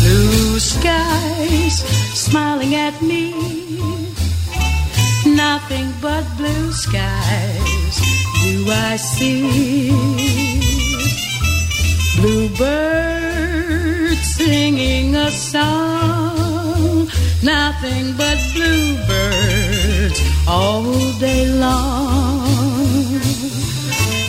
Blue 0.02 0.60
skies 0.60 1.82
smiling 2.14 2.76
at 2.76 3.02
me. 3.02 3.34
Nothing 5.26 5.92
but 6.00 6.24
blue 6.38 6.72
skies 6.72 7.96
do 8.44 8.66
I 8.70 8.98
see. 8.98 9.90
Bluebirds 12.18 12.66
singing 14.36 15.16
a 15.16 15.32
song. 15.32 17.10
Nothing 17.42 18.16
but 18.16 18.38
bluebirds 18.54 20.22
all 20.48 20.84
day 21.20 21.48
long. 21.48 22.46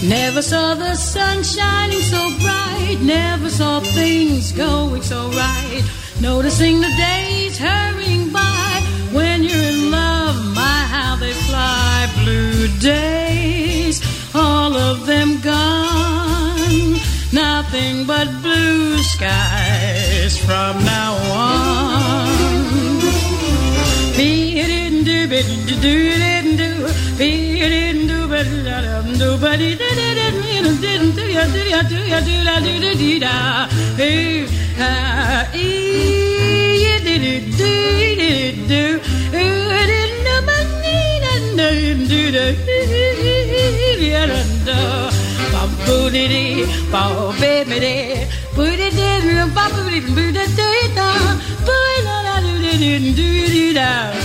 Never 0.09 0.41
saw 0.41 0.75
the 0.75 0.95
sun 0.95 1.43
shining 1.45 2.01
so 2.01 2.31
bright. 2.41 2.60
Never 2.99 3.49
saw 3.49 3.81
things 3.81 4.51
going 4.53 5.03
so 5.03 5.29
right. 5.31 5.85
Noticing 6.21 6.81
the 6.81 6.93
days 6.97 7.57
hurrying 7.57 8.31
by. 8.33 8.83
When 9.13 9.45
you're 9.45 9.57
in 9.57 9.91
love, 9.91 10.37
my 10.55 10.81
how 10.95 11.17
they 11.17 11.33
fly. 11.33 12.09
Blue 12.23 12.69
days, 12.79 14.03
all 14.35 14.75
of 14.75 15.07
them 15.07 15.41
gone. 15.41 16.97
Nothing 17.33 18.07
but 18.07 18.29
blue 18.43 18.99
skies 18.99 20.37
from 20.39 20.85
now 20.85 21.15
on. 21.33 22.29
Be 24.17 24.61
it 24.61 25.05
do 25.05 25.27
do 25.29 25.47
do 25.65 26.57
do 26.57 26.89
be 27.17 27.61
it 27.61 27.69
do 27.69 27.90
Nobody 28.43 29.77
did 29.77 29.99
it, 29.99 30.81
didn't 30.81 31.15
do 31.15 31.27
ya, 31.29 31.45
do 31.45 31.59
ya, 31.59 31.83
do 31.83 31.97
ya, 32.09 32.21
do 32.21 32.33
ya, 32.33 32.61
do 32.61 32.71
ya, 32.71 32.97
do 32.97 33.11
ya, 33.21 33.67
do 33.97 34.09
ya, 34.81 35.45
do 35.53 35.61
ya, 36.81 36.95
did 37.05 37.23
it, 37.23 37.45
do 37.59 37.69
it, 38.17 38.67
do 38.67 39.01
I 39.33 39.85
didn't 39.91 40.25
know 40.25 40.41
my 40.49 40.57
need, 40.81 42.09
do 42.09 42.21
the 42.33 42.47
ya, 44.09 44.25
do 44.65 44.79
Boobity, 45.85 46.65
bob, 46.91 47.39
baby, 47.41 48.27
put 48.55 48.81
it 48.81 48.97
in, 48.97 49.53
bop, 49.53 49.73
boo, 49.73 50.33
da, 50.33 50.45
do 50.47 50.67
it, 50.81 50.95
da, 50.95 51.09
boy, 51.67 51.97
da, 52.05 52.17
da, 52.23 52.41
do, 52.41 52.53
do, 52.57 53.13
do, 53.13 53.49
do, 53.53 53.75
da. 53.75 54.20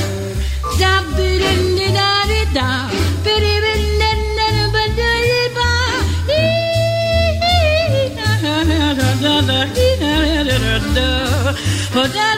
Rodel. 12.05 12.34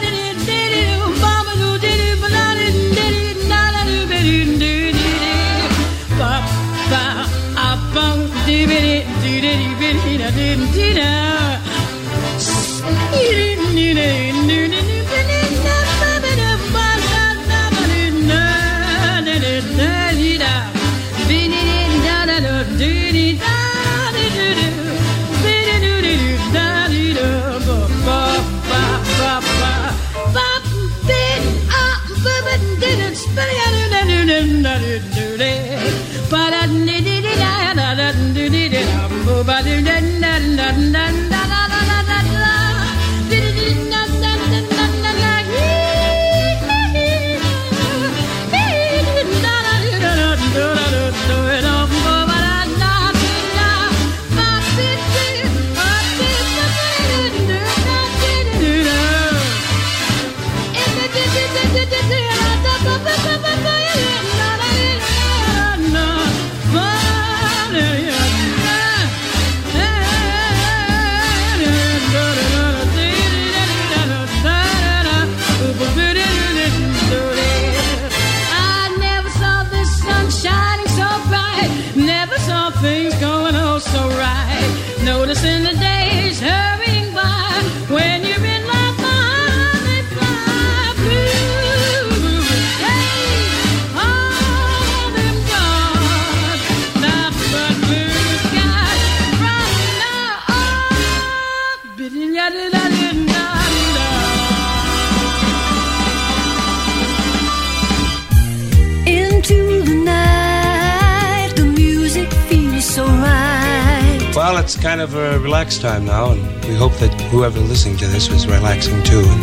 It's 114.67 114.75
kind 114.75 114.99
of 114.99 115.15
a 115.15 115.39
relaxed 115.39 115.79
time 115.79 116.03
now, 116.03 116.31
and 116.31 116.41
we 116.65 116.75
hope 116.75 116.91
that 116.95 117.09
whoever 117.31 117.57
listening 117.57 117.95
to 117.95 118.05
this 118.05 118.29
was 118.29 118.45
relaxing 118.47 119.01
too. 119.03 119.23
And 119.25 119.41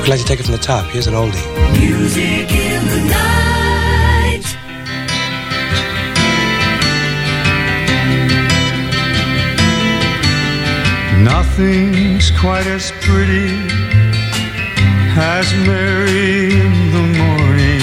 we'd 0.00 0.08
like 0.08 0.20
to 0.20 0.24
take 0.24 0.38
it 0.38 0.44
from 0.44 0.52
the 0.52 0.58
top. 0.58 0.84
Here's 0.92 1.08
an 1.08 1.14
oldie. 1.14 1.42
Music 1.76 2.48
in 2.48 2.86
the 2.86 3.00
night. 3.10 4.44
Nothing's 11.24 12.30
quite 12.38 12.68
as 12.68 12.92
pretty 13.00 13.50
as 15.18 15.52
Mary 15.66 16.52
in 16.54 16.92
the 16.92 17.06
morning 17.24 17.82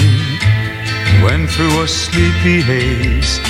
when 1.22 1.48
through 1.48 1.82
a 1.84 1.88
sleepy 1.89 2.62
haze 2.62 3.41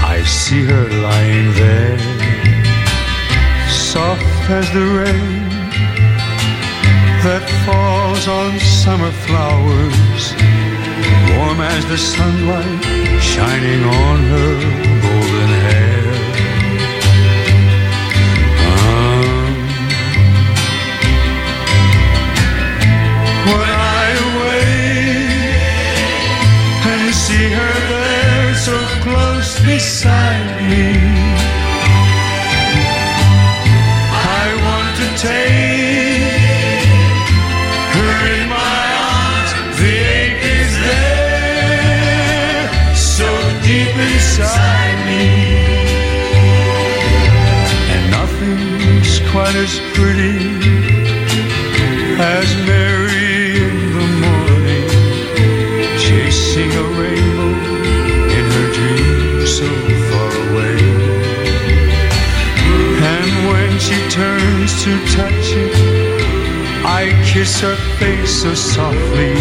I 0.00 0.22
see 0.22 0.64
her 0.64 0.88
lying 1.02 1.52
there, 1.52 2.17
soft 3.98 4.50
as 4.60 4.66
the 4.78 4.86
rain 4.98 5.48
that 7.26 7.44
falls 7.64 8.24
on 8.40 8.50
summer 8.84 9.12
flowers, 9.26 10.24
warm 11.30 11.58
as 11.74 11.82
the 11.92 11.98
sunlight 12.14 12.84
shining 13.32 13.82
on 14.04 14.16
her 14.34 14.54
golden 15.04 15.50
hair. 15.66 16.06
Um, 18.78 19.54
when 23.48 23.70
I 24.02 24.08
wake 24.40 25.66
and 26.92 27.02
see 27.24 27.46
her 27.60 27.76
there 27.92 28.50
so 28.68 28.76
close 29.04 29.50
beside 29.70 30.46
me, 30.70 31.27
as 49.60 49.80
pretty 49.92 50.38
as 52.20 52.48
Mary 52.70 53.58
in 53.66 53.76
the 53.96 54.06
morning, 54.24 54.88
chasing 55.98 56.70
a 56.82 56.86
rainbow 57.00 57.52
in 58.38 58.44
her 58.54 58.68
dreams 58.78 59.50
so 59.58 59.68
far 60.08 60.30
away. 60.46 60.78
And 63.16 63.30
when 63.50 63.70
she 63.86 63.98
turns 64.20 64.70
to 64.84 64.92
touch 65.18 65.46
it, 65.66 65.74
I 67.00 67.02
kiss 67.24 67.60
her 67.60 67.76
face 67.98 68.42
so 68.42 68.54
softly, 68.54 69.34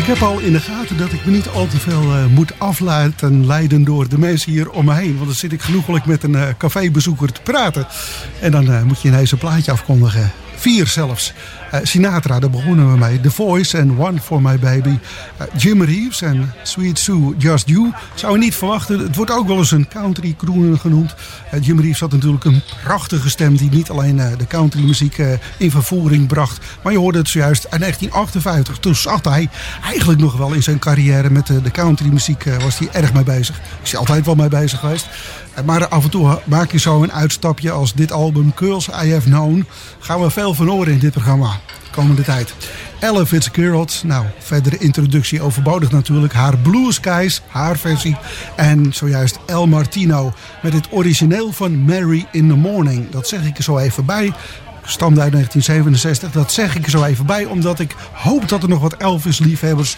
Ik 0.00 0.06
heb 0.06 0.22
al 0.22 0.38
in 0.38 0.52
de 0.52 0.60
gaten 0.60 0.96
dat 0.96 1.12
ik 1.12 1.24
me 1.24 1.32
niet 1.32 1.48
al 1.48 1.66
te 1.66 1.78
veel 1.78 2.02
eh, 2.02 2.26
moet 2.26 2.58
aflaten 2.58 3.46
leiden 3.46 3.84
door 3.84 4.08
de 4.08 4.18
mensen 4.18 4.52
hier 4.52 4.70
om 4.70 4.84
me 4.84 4.94
heen. 4.94 5.14
Want 5.14 5.26
dan 5.26 5.34
zit 5.34 5.52
ik 5.52 5.60
genoegelijk 5.62 6.06
met 6.06 6.22
een 6.22 6.34
eh, 6.34 6.48
cafébezoeker 6.58 7.32
te 7.32 7.40
praten. 7.42 7.86
En 8.40 8.50
dan 8.50 8.72
eh, 8.72 8.82
moet 8.82 9.02
je 9.02 9.08
ineens 9.08 9.32
een 9.32 9.38
plaatje 9.38 9.72
afkondigen. 9.72 10.32
Vier 10.56 10.86
zelfs. 10.86 11.32
Eh, 11.70 11.80
Sinatra, 11.82 12.40
daar 12.40 12.50
begonnen 12.50 12.92
we 12.92 12.98
mee. 12.98 13.20
The 13.20 13.30
Voice 13.30 13.78
en 13.78 13.98
One 13.98 14.20
for 14.20 14.42
My 14.42 14.58
Baby. 14.58 14.98
Eh, 15.36 15.46
Jim 15.56 15.82
Reeves 15.82 16.22
en 16.22 16.52
Sweet 16.62 16.98
Sue, 16.98 17.34
Just 17.38 17.68
You. 17.68 17.92
Zou 18.14 18.32
je 18.32 18.38
niet 18.38 18.54
verwachten. 18.54 18.98
Het 18.98 19.16
wordt 19.16 19.30
ook 19.30 19.46
wel 19.46 19.56
eens 19.58 19.70
een 19.70 19.88
country 19.88 20.34
crooner 20.38 20.78
genoemd. 20.78 21.14
Eh, 21.50 21.62
Jim 21.62 21.80
Reeves 21.80 22.00
had 22.00 22.12
natuurlijk 22.12 22.44
een 22.44 22.62
prachtige 22.84 23.28
stem 23.30 23.56
die 23.56 23.70
niet 23.70 23.90
alleen 23.90 24.16
de 24.16 24.46
countrymuziek 24.48 25.18
eh, 25.18 25.32
in 25.56 25.70
vervoering 25.70 26.26
bracht. 26.26 26.58
Maar 26.82 26.92
je 26.92 26.98
hoorde 26.98 27.18
het 27.18 27.28
zojuist 27.28 27.64
in 27.64 27.78
1958. 27.78 28.78
Toen 28.78 28.94
zat 28.94 29.24
hij 29.24 29.48
eigenlijk 29.84 30.20
nog 30.20 30.36
wel 30.36 30.52
in 30.52 30.62
zijn 30.62 30.78
carrière 30.78 31.30
met 31.30 31.46
de, 31.46 31.70
countrymuziek. 31.70 32.44
eh, 32.46 32.56
was 32.56 32.78
hij 32.78 32.88
erg 32.92 33.12
mee 33.12 33.22
bezig. 33.22 33.60
Is 33.82 33.90
hij 33.90 34.00
altijd 34.00 34.26
wel 34.26 34.34
mee 34.34 34.48
bezig 34.48 34.78
geweest. 34.78 35.08
Maar 35.64 35.88
af 35.88 36.04
en 36.04 36.10
toe 36.10 36.40
maak 36.44 36.72
je 36.72 36.78
zo 36.78 37.02
een 37.02 37.12
uitstapje 37.12 37.70
als 37.70 37.94
dit 37.94 38.12
album 38.12 38.52
Girls 38.54 38.88
I 38.88 39.12
Have 39.12 39.28
Known. 39.28 39.66
Gaan 39.98 40.20
we 40.20 40.30
veel 40.30 40.54
van 40.54 40.68
horen 40.68 40.92
in 40.92 40.98
dit 40.98 41.12
programma 41.12 41.59
komende 41.90 42.22
tijd. 42.22 42.54
Ella 43.00 43.26
Fitzgerald, 43.26 44.02
nou, 44.04 44.26
verdere 44.38 44.78
introductie 44.78 45.42
overbodig 45.42 45.90
natuurlijk. 45.90 46.32
Haar 46.32 46.58
Blue 46.58 46.92
Skies, 46.92 47.42
haar 47.46 47.78
versie. 47.78 48.16
En 48.56 48.92
zojuist 48.92 49.38
El 49.46 49.66
Martino 49.66 50.32
met 50.62 50.72
het 50.72 50.86
origineel 50.90 51.52
van 51.52 51.84
Mary 51.84 52.26
in 52.32 52.48
the 52.48 52.54
Morning. 52.54 53.10
Dat 53.10 53.28
zeg 53.28 53.44
ik 53.44 53.56
er 53.56 53.62
zo 53.62 53.78
even 53.78 54.04
bij. 54.04 54.32
Stamde 54.84 55.20
uit 55.20 55.32
1967. 55.32 56.30
Dat 56.30 56.52
zeg 56.52 56.76
ik 56.76 56.84
er 56.84 56.90
zo 56.90 57.04
even 57.04 57.26
bij, 57.26 57.44
omdat 57.44 57.80
ik 57.80 57.94
hoop 58.12 58.48
dat 58.48 58.62
er 58.62 58.68
nog 58.68 58.80
wat 58.80 58.96
Elvis-liefhebbers 58.96 59.96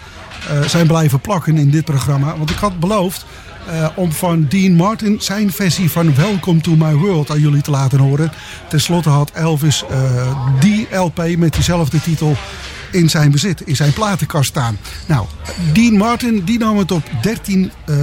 eh, 0.49 0.61
zijn 0.61 0.87
blijven 0.87 1.21
plakken 1.21 1.57
in 1.57 1.71
dit 1.71 1.85
programma. 1.85 2.37
Want 2.37 2.51
ik 2.51 2.57
had 2.57 2.81
beloofd 2.81 3.27
eh, 3.67 3.89
om 3.95 4.13
van 4.13 4.47
Dean 4.49 4.75
Martin 4.75 5.21
zijn 5.21 5.53
versie 5.53 5.91
van 5.91 6.15
Welcome 6.15 6.61
to 6.61 6.77
My 6.77 6.95
World 6.95 7.31
aan 7.31 7.41
jullie 7.41 7.63
te 7.63 7.71
laten 7.71 7.99
horen. 7.99 8.33
Ten 8.69 8.81
slotte 8.81 9.09
had 9.09 9.31
Elvis 9.31 9.85
eh, 9.91 10.61
die 10.61 10.97
LP 10.97 11.37
met 11.37 11.55
diezelfde 11.55 12.01
titel 12.01 12.37
in 12.93 13.11
zijn 13.11 13.31
bezit, 13.31 13.61
in 13.61 13.77
zijn 13.77 13.93
platenkast 13.93 14.49
staan. 14.49 14.79
Nou, 15.07 15.27
Dean 15.73 15.97
Martin 15.97 16.45
die 16.45 16.59
nam 16.59 16.79
het 16.79 16.91
op 16.91 17.03
13 17.23 17.73
eh, 17.85 17.97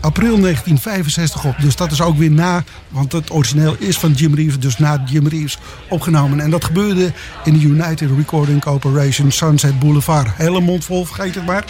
april 0.00 0.40
1965 0.40 1.44
op. 1.44 1.54
Dus 1.60 1.76
dat 1.76 1.92
is 1.92 2.00
ook 2.00 2.16
weer 2.16 2.30
na, 2.30 2.64
want 2.88 3.12
het 3.12 3.30
origineel 3.30 3.76
is 3.78 3.98
van 3.98 4.12
Jim 4.12 4.34
Reeves, 4.34 4.58
dus 4.58 4.78
na 4.78 5.02
Jim 5.06 5.26
Reeves 5.26 5.58
opgenomen. 5.88 6.40
En 6.40 6.50
dat 6.50 6.64
gebeurde 6.64 7.12
in 7.44 7.58
de 7.58 7.64
United 7.64 8.10
Recording 8.16 8.60
Corporation 8.60 9.30
Sunset 9.30 9.78
Boulevard. 9.78 10.28
Hele 10.36 10.60
mond 10.60 10.84
vol, 10.84 11.04
vergeet 11.04 11.34
het 11.34 11.46
maar. 11.46 11.64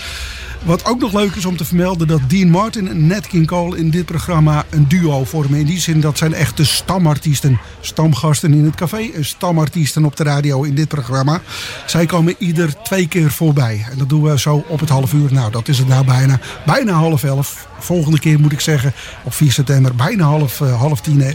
Wat 0.63 0.85
ook 0.85 1.01
nog 1.01 1.13
leuk 1.13 1.35
is 1.35 1.45
om 1.45 1.57
te 1.57 1.65
vermelden 1.65 2.07
dat 2.07 2.21
Dean 2.29 2.49
Martin 2.49 2.89
en 2.89 3.07
Nat 3.07 3.27
King 3.27 3.47
Cole 3.47 3.79
in 3.79 3.91
dit 3.91 4.05
programma 4.05 4.65
een 4.71 4.89
duo 4.89 5.25
vormen. 5.25 5.59
In 5.59 5.67
die 5.67 5.81
zin 5.81 6.01
dat 6.01 6.19
zijn 6.19 6.35
echte 6.35 6.65
stamartiesten, 6.65 7.61
stamgasten 7.81 8.53
in 8.53 8.65
het 8.65 8.75
café 8.75 9.11
en 9.15 9.25
stamartiesten 9.25 10.05
op 10.05 10.17
de 10.17 10.25
radio 10.25 10.63
in 10.63 10.75
dit 10.75 10.89
programma. 10.89 11.41
Zij 11.87 12.07
komen 12.07 12.35
ieder 12.39 12.83
twee 12.83 13.09
keer 13.09 13.31
voorbij. 13.31 13.87
En 13.91 13.99
dat 13.99 14.09
doen 14.09 14.23
we 14.23 14.39
zo 14.39 14.65
op 14.69 14.81
het 14.81 14.89
half 14.89 15.13
uur. 15.13 15.33
Nou, 15.33 15.51
dat 15.51 15.69
is 15.69 15.79
het 15.79 15.89
nou 15.89 16.05
bijna. 16.05 16.41
Bijna 16.67 16.93
half 16.93 17.25
elf 17.25 17.69
volgende 17.87 18.19
keer 18.19 18.41
moet 18.41 18.53
ik 18.53 18.61
zeggen. 18.61 18.93
Op 19.25 19.35
4 19.35 19.53
september, 19.53 19.95
bijna 19.95 20.25
half, 20.25 20.61
eh, 20.61 20.79
half 20.79 21.01
tien. 21.01 21.21
Hè. 21.21 21.31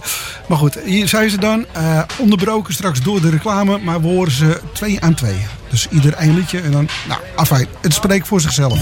Maar 0.48 0.58
goed, 0.58 0.80
hier 0.86 1.08
zijn 1.08 1.30
ze 1.30 1.38
dan. 1.38 1.66
Eh, 1.72 2.02
onderbroken 2.18 2.74
straks 2.74 3.02
door 3.02 3.22
de 3.22 3.30
reclame. 3.30 3.78
Maar 3.78 4.02
we 4.02 4.08
horen 4.08 4.32
ze 4.32 4.62
twee 4.74 5.02
aan 5.02 5.14
twee. 5.14 5.46
Dus 5.70 5.88
ieder 5.90 6.14
eindje 6.14 6.40
liedje. 6.40 6.62
En 6.62 6.72
dan, 6.72 6.88
nou, 7.08 7.22
afijn. 7.36 7.68
Het 7.82 7.94
spreekt 7.94 8.28
voor 8.28 8.42
zichzelf. 8.42 8.80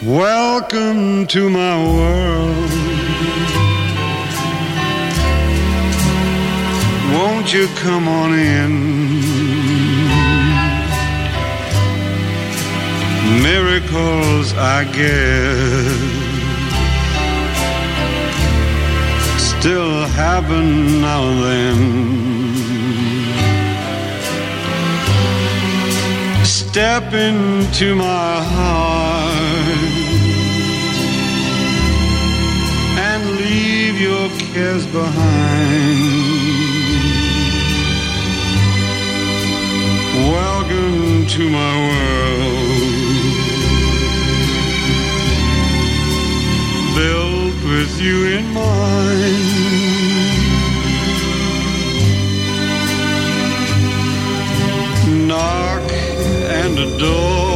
Welcome 0.00 1.26
to 1.26 1.48
my 1.50 1.76
world. 1.76 2.87
Won't 7.18 7.52
you 7.52 7.66
come 7.74 8.06
on 8.06 8.32
in? 8.32 8.72
Miracles, 13.42 14.54
I 14.54 14.84
guess, 14.98 15.98
still 19.52 20.06
happen 20.06 21.00
now 21.00 21.22
and 21.28 21.40
then. 21.44 21.78
Step 26.44 27.12
into 27.12 27.96
my 27.96 28.40
heart 28.54 29.78
and 33.08 33.20
leave 33.40 34.00
your 34.00 34.28
cares 34.52 34.86
behind. 34.86 36.17
Welcome 40.26 41.26
to 41.26 41.48
my 41.48 41.72
world, 41.86 42.78
built 46.96 47.58
with 47.64 48.00
you 48.00 48.26
in 48.36 48.44
mind. 48.52 49.46
Knock 55.28 55.92
and 56.58 56.76
the 56.76 56.88
door 56.98 57.47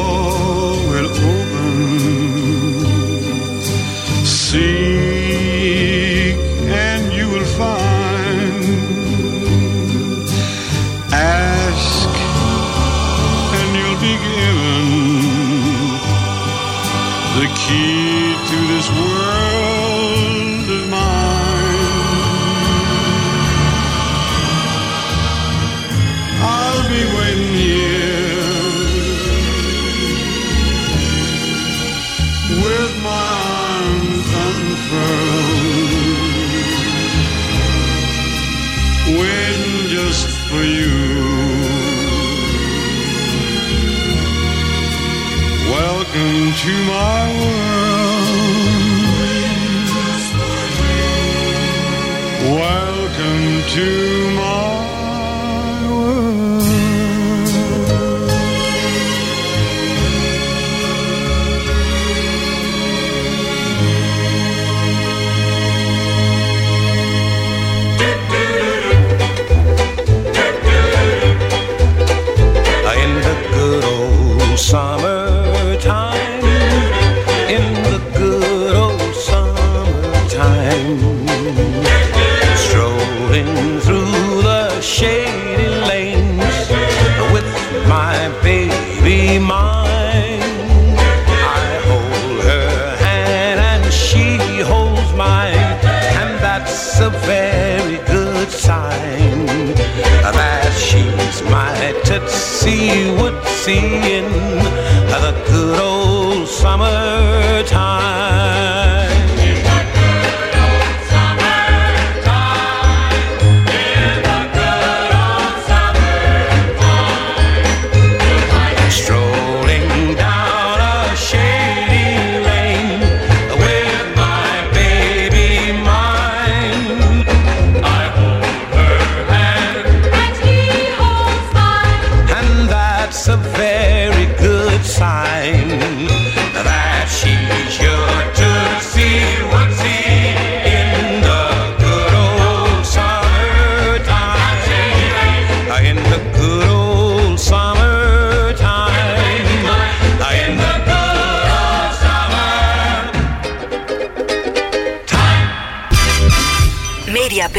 that's 133.25 133.29
a 133.29 133.51
very 133.57 134.27
good 134.37 134.85
sign 134.85 136.22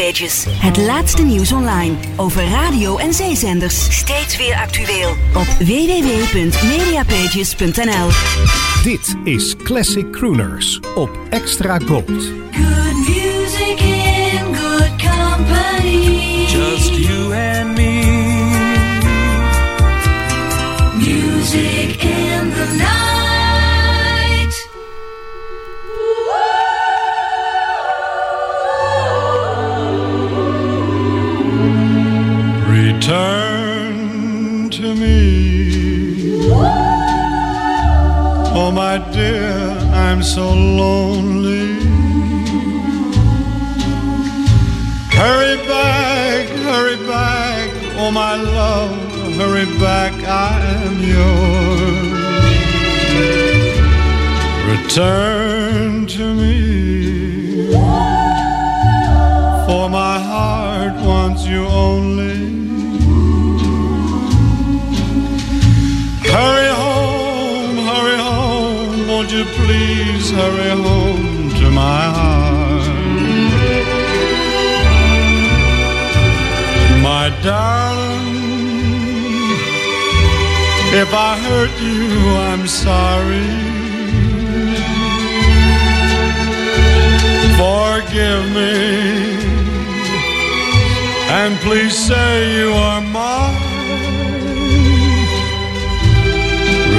Mediapages. 0.04 0.46
Het 0.48 0.78
laatste 0.78 1.24
nieuws 1.24 1.52
online 1.52 1.96
over 2.16 2.44
radio 2.44 2.98
en 2.98 3.14
zeezenders. 3.14 3.96
Steeds 3.96 4.38
weer 4.38 4.56
actueel 4.56 5.10
op 5.36 5.46
www.mediapages.nl. 5.46 8.10
Dit 8.84 9.16
is 9.24 9.56
Classic 9.56 10.12
Crooners 10.12 10.80
op 10.96 11.10
Extra 11.30 11.80
Gold. 11.80 12.32
I'm 40.14 40.22
so 40.22 40.54
lonely. 40.54 41.74
Hurry 45.10 45.58
back, 45.66 46.48
hurry 46.68 46.98
back, 47.08 47.72
oh, 47.98 48.12
my 48.12 48.36
love, 48.36 48.96
hurry 49.38 49.66
back, 49.80 50.14
I'm 50.28 51.00
yours. 51.16 52.14
Return 54.70 56.06
to 56.06 56.36
me. 56.36 57.74
For 59.66 59.90
my 59.90 60.20
heart 60.20 60.94
wants 61.04 61.44
you 61.48 61.66
only. 61.66 62.33
Please 69.64 70.32
hurry 70.32 70.72
home 70.88 71.50
to 71.60 71.66
my 71.72 72.02
heart? 72.18 72.86
My 77.10 77.26
darling, 77.42 78.28
if 81.02 81.10
I 81.14 81.32
hurt 81.48 81.76
you, 81.88 82.04
I'm 82.50 82.66
sorry. 82.68 83.52
Forgive 87.62 88.44
me 88.60 88.74
and 91.40 91.54
please 91.66 91.96
say 92.08 92.30
you 92.58 92.70
are 92.72 93.02
mine. 93.02 93.72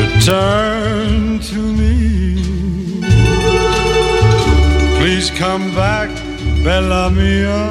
Return 0.01 0.74
come 5.37 5.75
back, 5.75 6.11
Bella 6.63 7.11
Mia. 7.11 7.71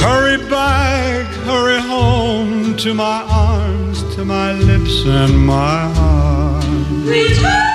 Hurry 0.00 0.38
back, 0.50 1.26
hurry 1.46 1.80
home 1.80 2.76
to 2.76 2.92
my 2.94 3.22
arms, 3.30 4.02
to 4.14 4.24
my 4.24 4.52
lips 4.52 5.04
and 5.06 5.46
my 5.46 5.88
heart. 5.94 6.64
Ritorna 7.06 7.73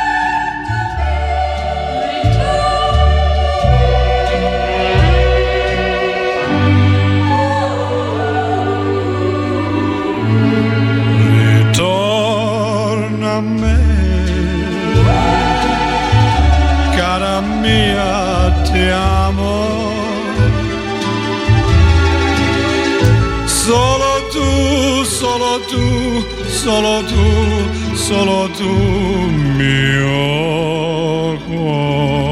solo 26.64 27.02
tu, 27.04 27.96
solo 27.96 28.50
tu, 28.58 28.70
mio 29.58 31.38
cuore. 31.48 32.29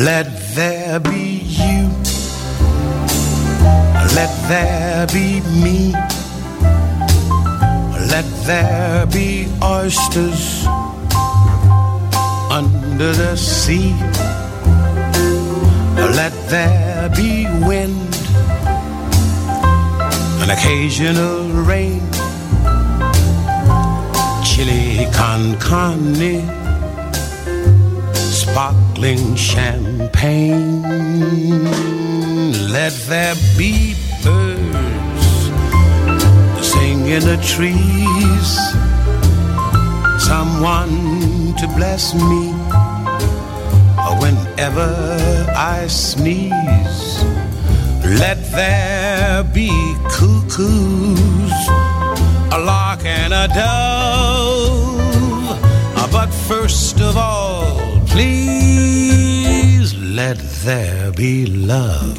Let 0.00 0.28
there 0.54 0.98
be 0.98 1.42
you. 1.44 1.90
Let 4.16 4.32
there 4.48 5.06
be 5.08 5.42
me. 5.60 5.92
Let 8.08 8.24
there 8.46 9.04
be 9.04 9.46
oysters 9.62 10.64
under 12.50 13.12
the 13.12 13.36
sea. 13.36 13.92
Let 16.16 16.32
there 16.48 17.10
be 17.10 17.44
wind, 17.68 18.16
an 20.40 20.48
occasional 20.48 21.46
rain, 21.68 22.00
chili 24.46 25.06
con 25.12 25.58
carne 25.58 26.69
sparkling 28.60 29.34
champagne. 29.36 30.82
Let 32.76 32.92
there 33.08 33.34
be 33.56 33.94
birds 34.22 35.26
sing 36.60 37.06
in 37.06 37.22
the 37.24 37.38
trees. 37.52 38.50
Someone 40.30 41.54
to 41.56 41.66
bless 41.78 42.12
me 42.14 42.52
whenever 44.20 44.92
I 45.56 45.86
sneeze. 45.86 47.24
Let 48.22 48.38
there 48.52 49.42
be 49.42 49.70
cuckoos, 50.10 51.56
a 52.52 52.58
lark 52.58 53.06
and 53.06 53.32
a 53.32 53.48
dove. 53.48 54.90
But 56.12 56.30
first 56.50 57.00
of 57.00 57.16
all, 57.16 57.89
please 58.10 59.94
let 59.94 60.38
there 60.64 61.12
be 61.12 61.46
love. 61.46 62.18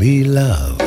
Be 0.00 0.24
love. 0.24 0.78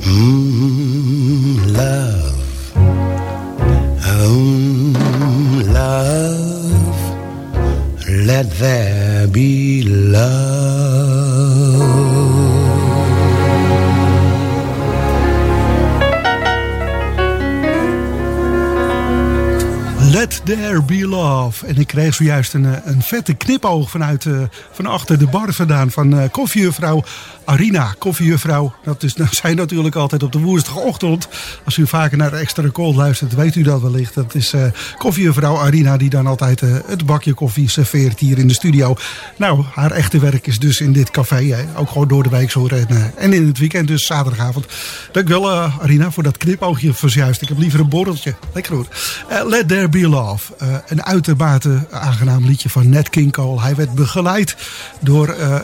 Mm, 0.00 1.76
love. 1.76 2.72
Mm, 4.00 4.94
love. 5.74 6.98
Let 8.08 8.50
there 8.52 9.28
be 9.28 9.82
love. 9.82 11.37
Let 20.18 20.40
There 20.44 20.82
Be 20.82 21.06
Love. 21.06 21.66
En 21.66 21.76
ik 21.76 21.86
kreeg 21.86 22.14
zojuist 22.14 22.54
een, 22.54 22.66
eh, 22.66 22.72
een 22.84 23.02
vette 23.02 23.34
knipoog 23.34 23.90
vanuit, 23.90 24.26
eh, 24.26 24.40
van 24.72 24.86
achter 24.86 25.18
de 25.18 25.26
bar 25.26 25.52
vandaan 25.52 25.90
van 25.90 26.18
eh, 26.18 26.30
koffiejuffrouw 26.30 27.04
Arina. 27.44 27.94
Koffiejuffrouw, 27.98 28.74
dat 28.84 29.02
is, 29.02 29.14
zij 29.42 29.54
natuurlijk 29.54 29.94
altijd 29.94 30.22
op 30.22 30.32
de 30.32 30.38
woensdagochtend. 30.38 31.28
Als 31.64 31.76
u 31.76 31.86
vaker 31.86 32.16
naar 32.16 32.30
de 32.30 32.36
extra 32.36 32.68
cold 32.72 32.96
luistert, 32.96 33.34
weet 33.34 33.54
u 33.54 33.62
dat 33.62 33.80
wellicht. 33.80 34.14
Dat 34.14 34.34
is 34.34 34.52
eh 34.52 34.62
koffiejuffrouw 34.96 35.56
Arina 35.56 35.96
die 35.96 36.10
dan 36.10 36.26
altijd 36.26 36.60
het 36.60 37.06
bakje 37.06 37.34
koffie 37.34 37.68
serveert 37.68 38.18
hier 38.18 38.38
in 38.38 38.48
de 38.48 38.54
studio. 38.54 38.96
Nou, 39.36 39.64
haar 39.74 39.90
echte 39.90 40.18
werk 40.18 40.46
is 40.46 40.58
dus 40.58 40.80
in 40.80 40.92
dit 40.92 41.10
café. 41.10 41.44
hè. 41.44 41.64
Ook 41.76 41.88
gewoon 41.88 42.08
door 42.08 42.22
de 42.22 42.28
week 42.28 42.50
zo 42.50 42.66
en, 42.66 43.12
en 43.16 43.32
in 43.32 43.46
het 43.46 43.58
weekend, 43.58 43.88
dus 43.88 44.06
zaterdagavond. 44.06 44.66
Dankjewel 45.12 45.50
uh, 45.50 45.78
Arina 45.78 46.10
voor 46.10 46.22
dat 46.22 46.36
knipoogje 46.36 46.94
van 46.94 47.08
juist. 47.08 47.42
Ik 47.42 47.48
heb 47.48 47.58
liever 47.58 47.80
een 47.80 47.88
borreltje. 47.88 48.34
Lekker 48.52 48.74
hoor. 48.74 48.86
Let 49.46 49.68
There 49.68 49.88
Be 49.88 50.06
Eh, 50.08 50.74
een 50.86 51.04
uitermate 51.04 51.86
aangenaam 51.90 52.44
liedje 52.44 52.70
van 52.70 52.88
Nat 52.88 53.08
King 53.08 53.32
Cole. 53.32 53.60
Hij 53.60 53.74
werd 53.74 53.94
begeleid 53.94 54.56
door 55.00 55.28
eh, 55.28 55.56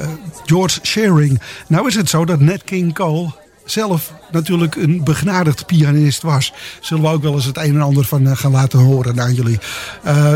George 0.45 0.79
Shearing. 0.83 1.41
Nou 1.67 1.87
is 1.87 1.95
het 1.95 2.09
zo 2.09 2.25
dat 2.25 2.41
Nat 2.41 2.65
King 2.65 2.95
Cole 2.95 3.31
zelf 3.65 4.13
natuurlijk 4.31 4.75
een 4.77 5.05
begnadigd 5.05 5.67
pianist 5.67 6.23
was. 6.23 6.53
Zullen 6.81 7.03
we 7.03 7.09
ook 7.09 7.23
wel 7.23 7.35
eens 7.35 7.45
het 7.45 7.57
een 7.57 7.75
en 7.75 7.81
ander 7.81 8.05
van 8.05 8.27
eh, 8.27 8.37
gaan 8.37 8.51
laten 8.51 8.79
horen 8.79 9.21
aan 9.21 9.35
jullie. 9.35 9.59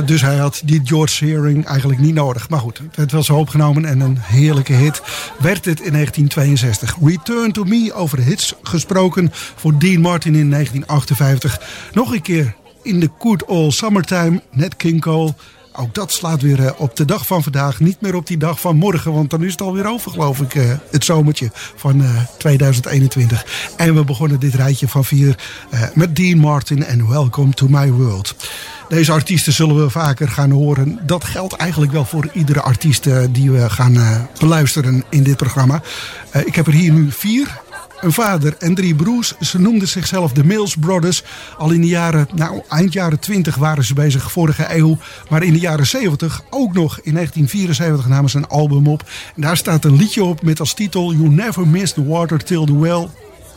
Dus 0.05 0.21
hij 0.21 0.37
had 0.37 0.63
die 0.65 0.81
George 0.85 1.15
Shearing 1.15 1.67
eigenlijk 1.67 2.01
niet 2.01 2.15
nodig. 2.15 2.49
Maar 2.49 2.61
goed, 2.61 2.79
het 2.79 2.97
werd 2.97 3.13
wel 3.13 3.23
zo 3.23 3.37
opgenomen 3.37 3.85
en 3.85 4.01
een 4.01 4.19
heerlijke 4.21 4.73
hit 4.73 5.03
werd 5.39 5.65
het 5.65 5.81
in 5.81 5.93
1962. 5.93 6.97
Return 7.03 7.53
to 7.53 7.65
Me, 7.65 7.93
over 7.95 8.19
hits 8.19 8.55
gesproken 8.63 9.31
voor 9.33 9.79
Dean 9.79 10.01
Martin 10.01 10.35
in 10.35 10.51
1958. 10.51 11.61
Nog 11.93 12.13
een 12.13 12.23
keer 12.23 12.55
in 12.83 13.01
de 13.01 13.11
Good 13.19 13.45
Old 13.45 13.75
Summertime, 13.75 14.43
Nat 14.51 14.77
King 14.77 15.01
Cole 15.01 15.35
Ook 15.73 15.95
dat 15.95 16.13
slaat 16.13 16.43
weer 16.43 16.65
eh, 16.67 16.71
op 16.77 16.97
de 16.97 17.05
dag 17.05 17.27
van 17.27 17.43
vandaag. 17.43 17.81
Niet 17.81 18.01
meer 18.01 18.15
op 18.15 18.27
die 18.27 18.37
dag 18.37 18.61
van 18.61 18.77
morgen. 18.77 19.13
Want 19.13 19.31
dan 19.31 19.45
is 19.45 19.51
het 19.53 19.61
alweer 19.61 19.87
over 19.89 20.11
geloof 20.11 20.41
ik. 20.41 20.55
eh, 20.55 20.65
het 20.91 21.05
zomertje 21.05 21.51
van 21.77 22.03
eh, 22.03 22.11
2021. 22.39 23.73
En 23.77 23.95
we 23.95 24.05
begonnen 24.05 24.41
dit 24.41 24.55
rijtje 24.55 24.89
van 24.89 25.05
vier 25.05 25.39
eh, 25.71 25.83
met 25.95 26.17
Dean 26.17 26.39
Martin 26.39 26.85
en 26.85 27.09
Welcome 27.09 27.53
to 27.53 27.67
My 27.69 27.91
World. 27.91 28.35
Deze 28.89 29.13
artiesten 29.13 29.53
zullen 29.53 29.83
we 29.83 29.91
vaker 29.91 30.29
gaan 30.29 30.51
horen. 30.51 30.99
Dat 31.07 31.25
geldt 31.25 31.55
eigenlijk 31.55 31.93
wel 31.93 32.05
voor 32.05 32.29
iedere 32.33 32.61
artiest 32.63 33.07
eh, 33.07 33.19
die 33.31 33.51
we 33.51 33.71
gaan 33.71 33.97
eh, 33.97 34.21
beluisteren 34.39 35.05
in 35.11 35.23
dit 35.23 35.37
programma. 35.37 35.83
Eh, 36.31 36.47
ik 36.47 36.55
heb 36.55 36.67
er 36.67 36.73
hier 36.73 36.93
nu 36.93 37.11
vier. 37.11 37.61
Een 38.01 38.13
vader 38.13 38.55
en 38.59 38.75
drie 38.75 38.95
broers. 38.95 39.35
Ze 39.41 39.61
noemden 39.61 39.89
zichzelf 39.89 40.33
de 40.33 40.45
Mills 40.45 40.77
Brothers. 40.77 41.23
Al 41.59 41.71
in 41.71 41.81
de 41.81 41.87
jaren, 41.87 42.29
nou 42.35 42.63
eind 42.69 42.93
jaren 42.93 43.19
20 43.19 43.55
waren 43.55 43.85
ze 43.85 43.95
bezig, 43.95 44.33
vorige 44.33 44.67
eeuw. 44.77 44.99
Maar 45.29 45.43
in 45.43 45.53
de 45.53 45.59
jaren 45.59 45.87
70 45.87 46.43
ook 46.51 46.75
nog. 46.75 47.01
In 47.03 47.13
1974 47.13 48.09
namen 48.09 48.31
ze 48.31 48.37
een 48.37 48.49
album 48.49 48.87
op. 48.87 49.03
En 49.35 49.43
daar 49.43 49.57
staat 49.57 49.85
een 49.85 49.97
liedje 49.97 50.25
op 50.25 50.43
met 50.43 50.61
als 50.61 50.75
titel 50.75 51.13
You 51.13 51.29
Never 51.29 51.67
Miss 51.67 51.93
the 51.93 52.07
Water 52.07 52.45
Till 52.45 52.65
the 52.65 52.79
Well 52.79 53.09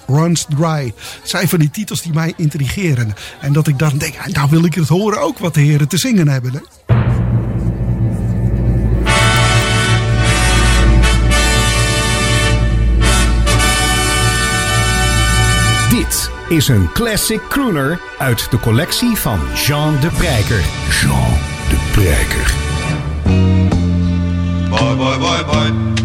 Runs 0.08 0.46
Dry. 0.50 0.94
Het 1.20 1.30
zijn 1.30 1.48
van 1.48 1.60
die 1.60 1.70
titels 1.70 2.02
die 2.02 2.14
mij 2.14 2.34
intrigeren. 2.38 3.14
En 3.42 3.54
dat 3.54 3.68
ik 3.68 3.80
dan 3.80 3.98
denk, 3.98 4.26
nou 4.26 4.50
wil 4.50 4.66
ik 4.66 4.74
het 4.74 4.88
horen 4.88 5.22
ook 5.22 5.38
wat 5.38 5.54
de 5.54 5.62
heren 5.62 5.88
te 5.88 5.98
zingen 5.98 6.28
hebben. 6.28 6.64
Is 16.52 16.68
een 16.68 16.92
classic 16.92 17.42
crooner 17.50 18.00
uit 18.18 18.52
de 18.52 18.60
collectie 18.60 19.16
van 19.16 19.40
Jean 19.54 20.00
de 20.00 20.10
Prijker. 20.18 20.64
Jean 21.02 21.34
de 21.70 21.90
Prijker. 21.92 22.54
Boy, 24.70 24.96
boy, 24.96 25.18
boy, 25.18 25.46
boy. 25.46 25.72
Boy, 25.72 26.01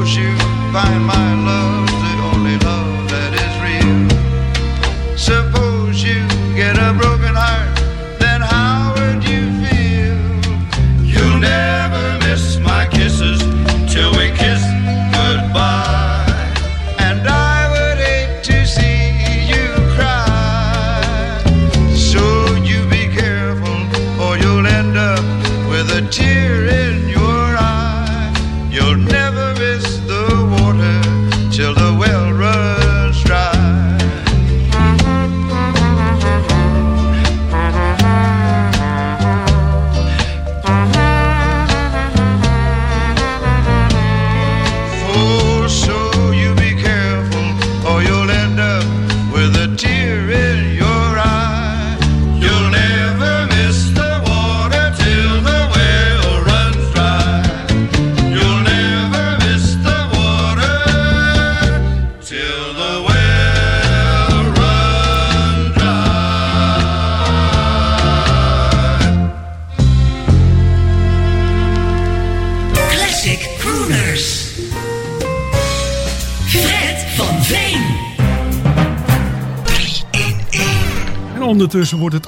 Suppose 0.00 0.16
you 0.16 0.34
find 0.72 1.04
my 1.04 1.34
love 1.44 1.89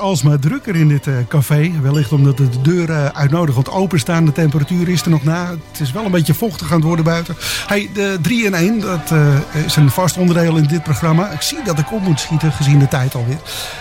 alsmaar 0.02 0.38
drukker 0.38 0.76
in 0.76 0.88
dit 0.88 1.06
eh, 1.06 1.14
café. 1.28 1.72
Wellicht 1.82 2.12
omdat 2.12 2.36
de 2.36 2.60
deuren 2.62 3.14
uitnodigend 3.14 3.70
openstaan. 3.70 4.24
De 4.24 4.32
temperatuur 4.32 4.88
is 4.88 5.02
er 5.02 5.10
nog 5.10 5.24
na. 5.24 5.50
Het 5.50 5.80
is 5.80 5.92
wel 5.92 6.04
een 6.04 6.10
beetje 6.10 6.34
vochtig 6.34 6.70
aan 6.70 6.76
het 6.76 6.86
worden 6.86 7.04
buiten. 7.04 7.36
Hey, 7.66 7.90
de 7.94 8.18
3 8.22 8.44
in 8.44 8.54
1, 8.54 8.80
dat 8.80 9.10
eh, 9.10 9.64
is 9.64 9.76
een 9.76 9.90
vast 9.90 10.16
onderdeel 10.16 10.56
in 10.56 10.66
dit 10.66 10.82
programma. 10.82 11.30
Ik 11.30 11.40
zie 11.40 11.58
dat 11.64 11.78
ik 11.78 11.92
op 11.92 12.02
moet 12.02 12.20
schieten, 12.20 12.52
gezien 12.52 12.78
de 12.78 12.88
tijd 12.88 13.14
alweer. 13.14 13.40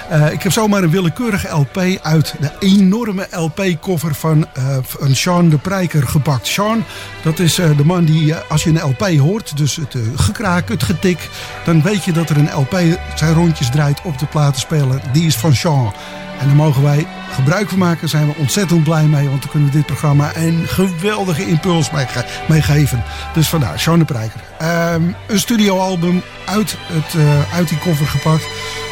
Eh, 0.09 0.31
ik 0.31 0.43
heb 0.43 0.51
zomaar 0.51 0.83
een 0.83 0.89
willekeurige 0.89 1.47
LP 1.47 1.77
uit 2.01 2.35
de 2.39 2.51
enorme 2.59 3.27
LP-koffer 3.31 4.15
van, 4.15 4.47
eh, 4.53 4.77
van 4.81 5.15
Sean 5.15 5.49
de 5.49 5.57
Prijker 5.57 6.07
gepakt. 6.07 6.47
Sean, 6.47 6.83
dat 7.23 7.39
is 7.39 7.59
eh, 7.59 7.77
de 7.77 7.85
man 7.85 8.05
die, 8.05 8.33
eh, 8.33 8.49
als 8.49 8.63
je 8.63 8.69
een 8.69 8.89
LP 8.89 9.17
hoort, 9.17 9.57
dus 9.57 9.75
het 9.75 9.95
eh, 9.95 10.01
gekraak, 10.15 10.69
het 10.69 10.83
getik, 10.83 11.29
dan 11.65 11.81
weet 11.81 12.03
je 12.03 12.11
dat 12.11 12.29
er 12.29 12.37
een 12.37 12.53
LP 12.55 12.79
zijn 13.15 13.33
rondjes 13.33 13.69
draait 13.69 14.01
op 14.03 14.19
de 14.19 14.25
platenspeler. 14.25 15.01
Die 15.11 15.25
is 15.25 15.35
van 15.35 15.55
Sean. 15.55 15.93
En 16.39 16.47
daar 16.47 16.55
mogen 16.55 16.83
wij 16.83 17.07
gebruik 17.31 17.69
van 17.69 17.77
maken. 17.77 17.99
Daar 17.99 18.09
zijn 18.09 18.27
we 18.27 18.33
ontzettend 18.37 18.83
blij 18.83 19.05
mee. 19.05 19.29
Want 19.29 19.41
dan 19.41 19.51
kunnen 19.51 19.69
we 19.69 19.75
dit 19.75 19.85
programma 19.85 20.31
een 20.35 20.63
geweldige 20.67 21.47
impuls 21.47 21.91
mee, 21.91 22.05
ge- 22.07 22.25
mee 22.47 22.61
geven. 22.61 23.03
Dus 23.33 23.47
vandaar, 23.49 23.83
de 23.97 24.05
Prijker. 24.05 24.39
Ehm, 24.59 25.01
een 25.27 25.39
studioalbum 25.39 26.21
uit, 26.45 26.77
het, 26.81 27.15
eh, 27.21 27.55
uit 27.55 27.69
die 27.69 27.77
koffer 27.77 28.07
gepakt. 28.07 28.43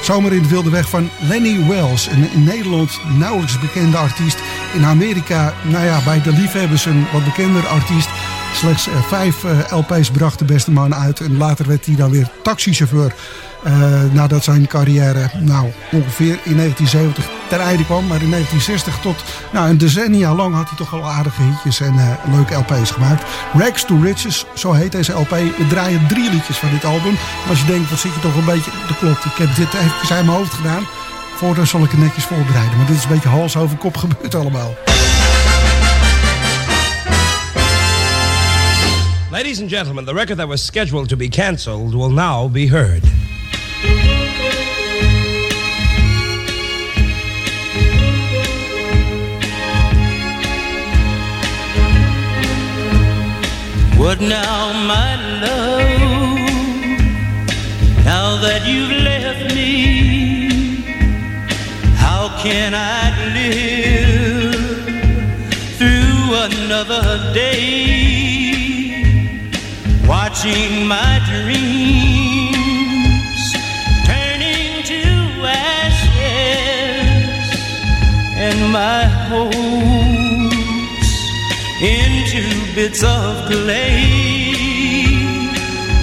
Zomer 0.04 0.34
in 0.34 0.42
de 0.42 0.48
Wilde 0.48 0.70
Weg 0.70 0.90
van 0.90 1.10
Lenny 1.20 1.68
Wells. 1.68 2.08
Een 2.08 2.32
in 2.34 2.44
Nederland 2.44 3.00
nauwelijks 3.18 3.60
bekende 3.60 3.98
artiest. 3.98 4.38
In 4.74 4.86
Amerika, 4.86 5.54
nou 5.64 5.86
ja, 5.86 6.00
bij 6.06 6.22
de 6.22 6.32
liefhebbers 6.32 6.86
een 6.86 7.06
wat 7.12 7.24
bekender 7.24 7.68
artiest. 7.68 8.10
Slechts 8.54 8.88
eh, 8.88 8.94
vijf 9.08 9.44
eh, 9.44 9.78
LP's 9.78 10.12
bracht 10.12 10.40
de 10.40 10.46
beste 10.46 10.72
man 10.72 10.96
uit. 10.96 11.20
En 11.20 11.38
later 11.38 11.68
werd 11.68 11.86
hij 11.86 11.96
dan 11.96 12.10
weer 12.12 12.30
taxichauffeur. 12.44 13.14
eh, 13.64 13.74
nadat 14.12 14.44
zijn 14.44 14.68
carrière 14.68 15.30
nou, 15.40 15.72
ongeveer 15.92 16.40
in 16.44 16.56
1970 16.56 17.30
ten 17.50 17.60
einde 17.60 17.86
kwam. 17.86 18.08
Maar 18.08 18.22
in 18.22 18.30
1960 18.30 19.00
tot 19.02 19.24
nou, 19.52 19.70
een 19.70 19.78
decennia 19.78 20.34
lang 20.36 20.56
had 20.56 20.68
hij 20.68 20.78
toch 20.78 20.94
al 20.94 21.10
aardige 21.10 21.42
hitjes 21.42 21.80
en 21.80 22.18
leuke 22.32 22.56
LP's 22.56 22.92
gemaakt. 22.92 23.24
Rags 23.54 23.86
to 23.86 24.00
Riches, 24.02 24.46
zo 24.54 24.74
heet 24.74 24.92
deze 24.92 25.12
LP. 25.12 25.30
We 25.30 25.66
draaien 25.70 26.08
drie 26.08 26.32
liedjes 26.32 26.58
van 26.58 26.70
dit 26.70 26.86
album. 26.86 27.18
Als 27.50 27.60
je 27.60 27.66
denkt, 27.66 27.90
wat 27.90 28.00
zit 28.00 28.14
je 28.14 28.20
toch 28.20 28.36
een 28.36 28.46
beetje... 28.46 28.72
Dat 28.88 28.98
klopt, 28.98 29.26
ik 29.26 29.36
heb 29.38 29.56
dit 29.56 29.74
even 29.74 30.16
uit 30.16 30.26
mijn 30.26 30.38
hoofd 30.38 30.54
gedaan. 30.54 30.84
Voordat 31.36 31.68
zal 31.68 31.84
ik 31.84 31.92
het 31.92 32.00
netjes 32.00 32.24
voorbereiden. 32.26 32.78
Maar 32.78 32.86
dit 32.88 32.96
is 32.98 33.04
een 33.04 33.10
beetje 33.10 33.30
hals 33.30 33.58
over 33.58 33.78
kop 33.78 33.98
gebeurd 34.04 34.36
allemaal. 34.36 34.74
Ladies 39.32 39.60
and 39.60 39.70
gentlemen, 39.70 40.06
the 40.06 40.16
record 40.16 40.38
that 40.38 40.48
was 40.48 40.60
scheduled 40.60 41.10
to 41.10 41.16
be 41.16 41.30
canceled 41.30 41.94
will 41.94 42.10
now 42.10 42.48
be 42.48 42.66
heard. 42.66 43.04
What 54.00 54.20
now, 54.20 54.74
my 54.88 55.16
love? 55.44 56.40
Now 58.04 58.42
that 58.42 58.66
you've 58.66 59.04
left 59.04 59.54
me, 59.54 60.82
how 61.98 62.36
can 62.42 62.74
I 62.74 63.14
live 63.36 64.56
through 65.78 66.66
another 66.66 67.32
day? 67.36 68.09
watching 70.42 70.88
my 70.88 71.20
dreams 71.26 72.56
turning 74.06 74.84
to 74.84 75.04
ashes 75.44 76.40
and 78.38 78.72
my 78.72 79.04
hopes 79.28 81.12
into 81.82 82.74
bits 82.74 83.04
of 83.04 83.48
clay. 83.48 84.06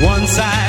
Once 0.02 0.38
I 0.38 0.65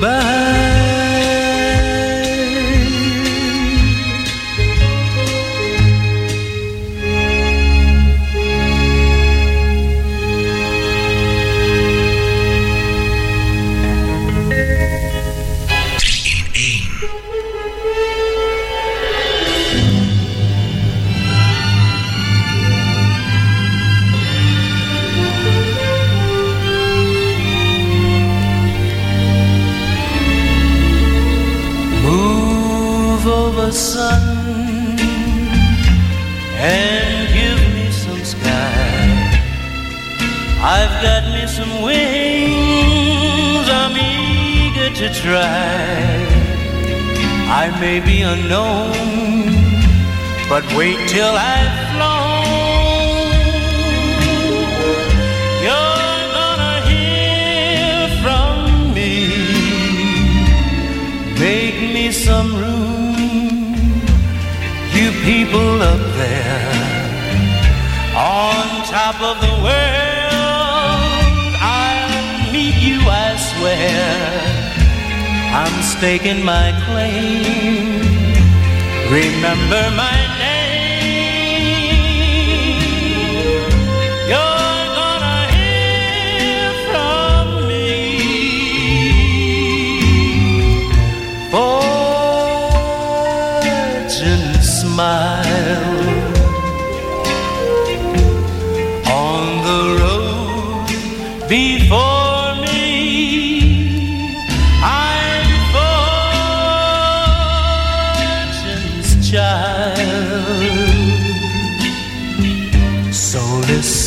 goodbye. 0.00 0.39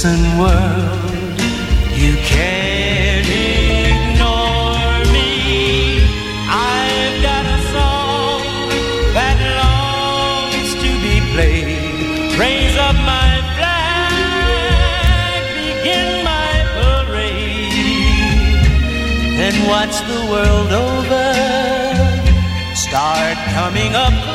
listen, 0.03 0.37
world, 0.37 1.39
you 1.95 2.13
can't 2.27 3.27
ignore 3.87 4.99
me. 5.13 6.03
I've 6.49 7.21
got 7.23 7.45
a 7.45 7.59
song 7.71 8.43
that 9.15 9.37
longs 9.61 10.71
to 10.83 10.89
be 11.05 11.15
played. 11.33 12.35
Raise 12.37 12.75
up 12.77 12.95
my 12.95 13.31
flag, 13.55 15.41
begin 15.55 16.09
my 16.25 16.51
parade, 16.75 17.87
and 19.39 19.55
watch 19.69 19.95
the 20.11 20.21
world 20.31 20.71
over 20.71 21.33
start 22.75 23.37
coming 23.55 23.95
up. 23.95 24.32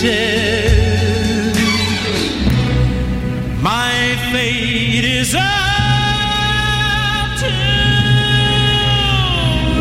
My 0.00 0.10
fate 4.30 5.04
is 5.04 5.34
up 5.34 5.40
to 7.40 7.46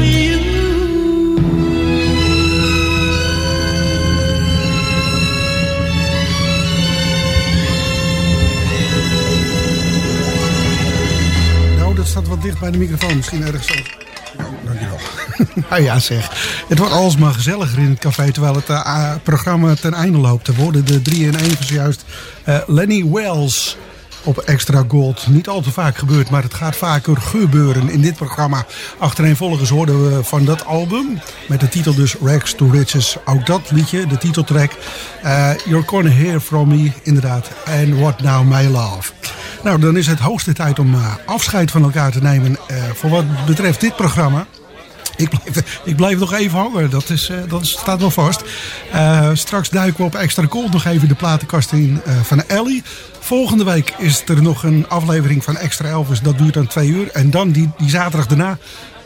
you. 0.01 0.39
Nou, 11.77 11.95
dat 11.95 12.07
staat 12.07 12.27
wat 12.27 12.41
dicht 12.41 12.59
bij 12.59 12.71
de 12.71 12.77
microfoon. 12.77 13.15
Misschien 13.15 13.41
ergens 13.41 13.69
anders. 13.69 13.97
Nou 15.69 15.83
ja, 15.89 15.99
zeg. 15.99 16.29
Het 16.67 16.77
wordt 16.77 16.93
alsmaar 16.93 17.33
gezelliger 17.33 17.79
in 17.79 17.89
het 17.89 17.99
café 17.99 18.31
terwijl 18.31 18.55
het 18.55 18.69
eh, 18.69 19.11
programma 19.23 19.73
ten 19.75 19.93
einde 19.93 20.17
loopt. 20.17 20.47
Er 20.47 20.55
worden 20.55 20.85
de 20.85 21.01
3 21.01 21.25
in 21.25 21.37
1 21.37 21.51
zojuist 21.59 22.05
eh, 22.43 22.57
Lenny 22.67 23.09
Wells 23.11 23.77
op 24.23 24.37
Extra 24.37 24.83
Gold. 24.87 25.27
Niet 25.27 25.47
al 25.47 25.61
te 25.61 25.71
vaak 25.71 25.97
gebeurt, 25.97 26.29
maar 26.29 26.43
het 26.43 26.53
gaat 26.53 26.75
vaker 26.75 27.17
gebeuren 27.17 27.89
in 27.89 28.01
dit 28.01 28.15
programma. 28.15 28.65
Achtereenvolgens 28.97 29.69
hoorden 29.69 30.09
we 30.09 30.23
van 30.23 30.45
dat 30.45 30.65
album, 30.65 31.19
met 31.47 31.59
de 31.59 31.69
titel 31.69 31.95
dus 31.95 32.15
Rags 32.23 32.53
to 32.53 32.69
Riches. 32.69 33.17
Ook 33.25 33.45
dat 33.45 33.71
liedje, 33.71 34.07
de 34.07 34.17
titeltrack, 34.17 34.71
eh, 35.23 35.49
You're 35.65 35.87
Gonna 35.87 36.09
Hear 36.09 36.39
From 36.39 36.67
Me, 36.67 36.91
inderdaad. 37.03 37.49
En 37.65 37.99
What 37.99 38.21
Now 38.21 38.47
My 38.47 38.65
Love. 38.65 39.11
Nou, 39.63 39.79
dan 39.79 39.97
is 39.97 40.07
het 40.07 40.19
hoogste 40.19 40.53
tijd 40.53 40.79
om 40.79 40.95
afscheid 41.25 41.71
van 41.71 41.83
elkaar 41.83 42.11
te 42.11 42.21
nemen 42.21 42.57
voor 42.93 43.09
wat 43.09 43.45
betreft 43.45 43.81
dit 43.81 43.95
programma. 43.95 44.47
Ik 45.17 45.29
blijf, 45.29 45.79
ik 45.83 45.95
blijf 45.95 46.19
nog 46.19 46.33
even 46.33 46.57
hangen, 46.59 46.89
dat, 46.89 47.09
is, 47.09 47.29
eh, 47.29 47.57
staat 47.61 47.99
wel 47.99 48.11
vast. 48.11 48.43
Eh, 48.91 49.29
straks 49.33 49.69
duiken 49.69 49.97
we 49.97 50.03
op 50.03 50.15
extra 50.15 50.47
cold 50.47 50.71
nog 50.71 50.85
even 50.85 51.07
de 51.07 51.15
platenkast 51.15 51.71
in 51.71 52.01
eh, 52.05 52.13
van 52.21 52.43
Ellie. 52.47 52.83
Volgende 53.19 53.63
week 53.63 53.93
is 53.97 54.23
er 54.27 54.41
nog 54.41 54.63
een 54.63 54.85
aflevering 54.89 55.43
van 55.43 55.57
Extra 55.57 55.89
Elvis. 55.89 56.21
Dat 56.21 56.37
duurt 56.37 56.53
dan 56.53 56.67
twee 56.67 56.87
uur. 56.87 57.09
En 57.11 57.29
dan 57.29 57.51
die, 57.51 57.69
die 57.77 57.89
zaterdag 57.89 58.27
daarna, 58.27 58.57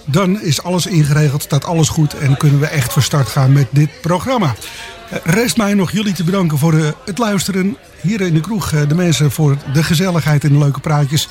dan 0.05 0.41
is 0.41 0.63
alles 0.63 0.85
ingeregeld, 0.85 1.41
staat 1.41 1.65
alles 1.65 1.89
goed. 1.89 2.17
En 2.17 2.37
kunnen 2.37 2.59
we 2.59 2.67
echt 2.67 2.93
van 2.93 3.01
start 3.01 3.27
gaan 3.27 3.51
met 3.51 3.67
dit 3.69 3.89
programma. 4.01 4.55
Rest 5.23 5.57
mij 5.57 5.73
nog 5.73 5.91
jullie 5.91 6.13
te 6.13 6.23
bedanken 6.23 6.57
voor 6.57 6.95
het 7.05 7.17
luisteren. 7.17 7.77
Hier 8.01 8.21
in 8.21 8.33
de 8.33 8.39
kroeg 8.39 8.69
de 8.87 8.95
mensen 8.95 9.31
voor 9.31 9.57
de 9.73 9.83
gezelligheid 9.83 10.43
en 10.43 10.51
de 10.51 10.57
leuke 10.57 10.79
praatjes. 10.79 11.27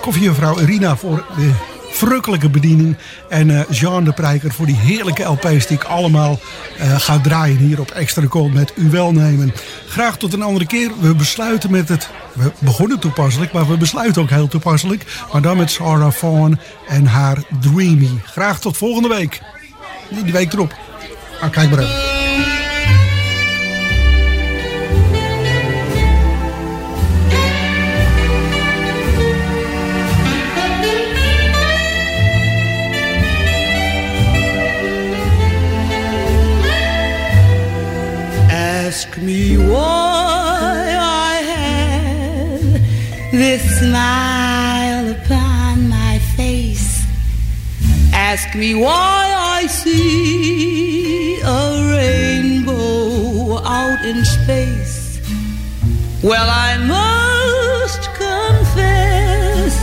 Koffiejuffrouw 0.00 0.60
Irina 0.60 0.96
voor 0.96 1.24
de 1.36 1.52
verrukkelijke 1.96 2.50
bediening. 2.50 2.96
En 3.28 3.50
eh, 3.50 3.70
Jean 3.70 4.04
de 4.04 4.12
Prijker 4.12 4.52
voor 4.52 4.66
die 4.66 4.76
heerlijke 4.76 5.22
LP's 5.22 5.66
die 5.66 5.76
ik 5.76 5.84
allemaal 5.84 6.38
eh, 6.78 7.00
ga 7.00 7.20
draaien 7.20 7.56
hier 7.56 7.80
op 7.80 7.90
Extra 7.90 8.26
Cold 8.26 8.52
met 8.52 8.74
uw 8.74 8.90
welnemen. 8.90 9.54
Graag 9.88 10.16
tot 10.16 10.32
een 10.32 10.42
andere 10.42 10.66
keer. 10.66 10.90
We 11.00 11.14
besluiten 11.14 11.70
met 11.70 11.88
het... 11.88 12.08
We 12.32 12.52
begonnen 12.58 12.98
toepasselijk, 12.98 13.52
maar 13.52 13.68
we 13.68 13.76
besluiten 13.76 14.22
ook 14.22 14.30
heel 14.30 14.48
toepasselijk. 14.48 15.04
Maar 15.32 15.42
dan 15.42 15.56
met 15.56 15.70
Sarah 15.70 16.12
Vaughan 16.12 16.58
en 16.88 17.06
haar 17.06 17.38
Dreamy. 17.60 18.10
Graag 18.24 18.60
tot 18.60 18.76
volgende 18.76 19.08
week. 19.08 19.40
Die 20.24 20.32
week 20.32 20.52
erop. 20.52 20.74
Ah, 21.40 21.50
kijk 21.50 21.70
maar. 21.70 22.15
Ask 48.46 48.54
me 48.56 48.74
why 48.76 49.34
I 49.58 49.66
see 49.66 51.40
a 51.40 51.96
rainbow 51.96 53.58
out 53.58 54.04
in 54.04 54.24
space. 54.24 55.20
Well, 56.22 56.48
I 56.48 56.78
must 56.78 58.02
confess, 58.14 59.74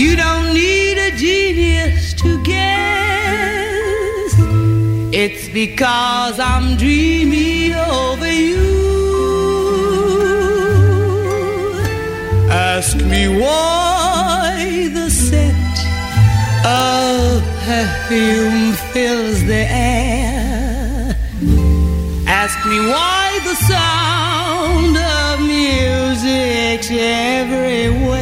you 0.00 0.16
don't 0.16 0.54
need 0.54 0.96
a 0.96 1.10
genius 1.18 2.14
to 2.14 2.42
guess. 2.44 4.32
It's 5.12 5.50
because 5.50 6.40
I'm 6.40 6.78
dreamy 6.78 7.74
over 7.74 8.32
you. 8.32 8.72
Ask 12.50 12.96
me 12.96 13.28
why 13.38 13.71
perfume 18.12 18.72
fills 18.92 19.40
the 19.44 19.64
air. 19.70 21.16
Ask 22.26 22.58
me 22.66 22.78
why 22.92 23.40
the 23.48 23.54
sound 23.72 24.96
of 24.96 25.40
music's 25.40 26.90
everywhere. 26.90 28.20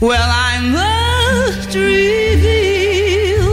Well, 0.00 0.30
I 0.50 0.60
must 0.78 1.74
reveal 1.74 3.48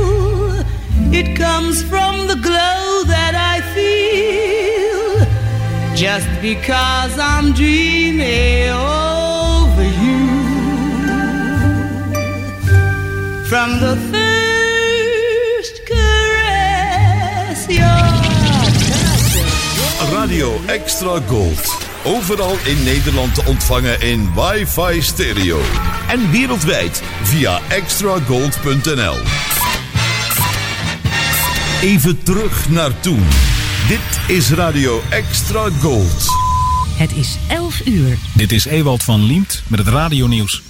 it 1.11 1.35
comes 1.35 1.81
from 1.81 2.27
the 2.27 2.35
glow 2.35 3.03
that 3.13 3.33
I 3.53 3.61
feel 3.75 5.25
just 5.95 6.29
because 6.41 7.17
I'm 7.17 7.53
dreaming 7.53 8.69
over 8.69 9.87
you. 10.03 10.25
From 13.49 13.79
the 13.79 14.16
Radio 20.37 20.65
Extra 20.65 21.21
Gold. 21.27 21.77
Overal 22.03 22.57
in 22.65 22.83
Nederland 22.83 23.33
te 23.33 23.43
ontvangen 23.45 24.01
in 24.01 24.29
wifi 24.33 25.01
stereo. 25.01 25.59
En 26.07 26.31
wereldwijd 26.31 27.01
via 27.23 27.61
extragold.nl. 27.69 29.15
Even 31.81 32.23
terug 32.23 32.69
naar 32.69 32.99
toen. 32.99 33.23
Dit 33.87 34.35
is 34.37 34.51
Radio 34.51 35.01
Extra 35.09 35.69
Gold. 35.81 36.25
Het 36.97 37.15
is 37.15 37.37
11 37.47 37.85
uur. 37.85 38.17
Dit 38.33 38.51
is 38.51 38.65
Ewald 38.65 39.03
van 39.03 39.23
Liemt 39.23 39.63
met 39.67 39.79
het 39.79 39.87
radionieuws. 39.87 40.63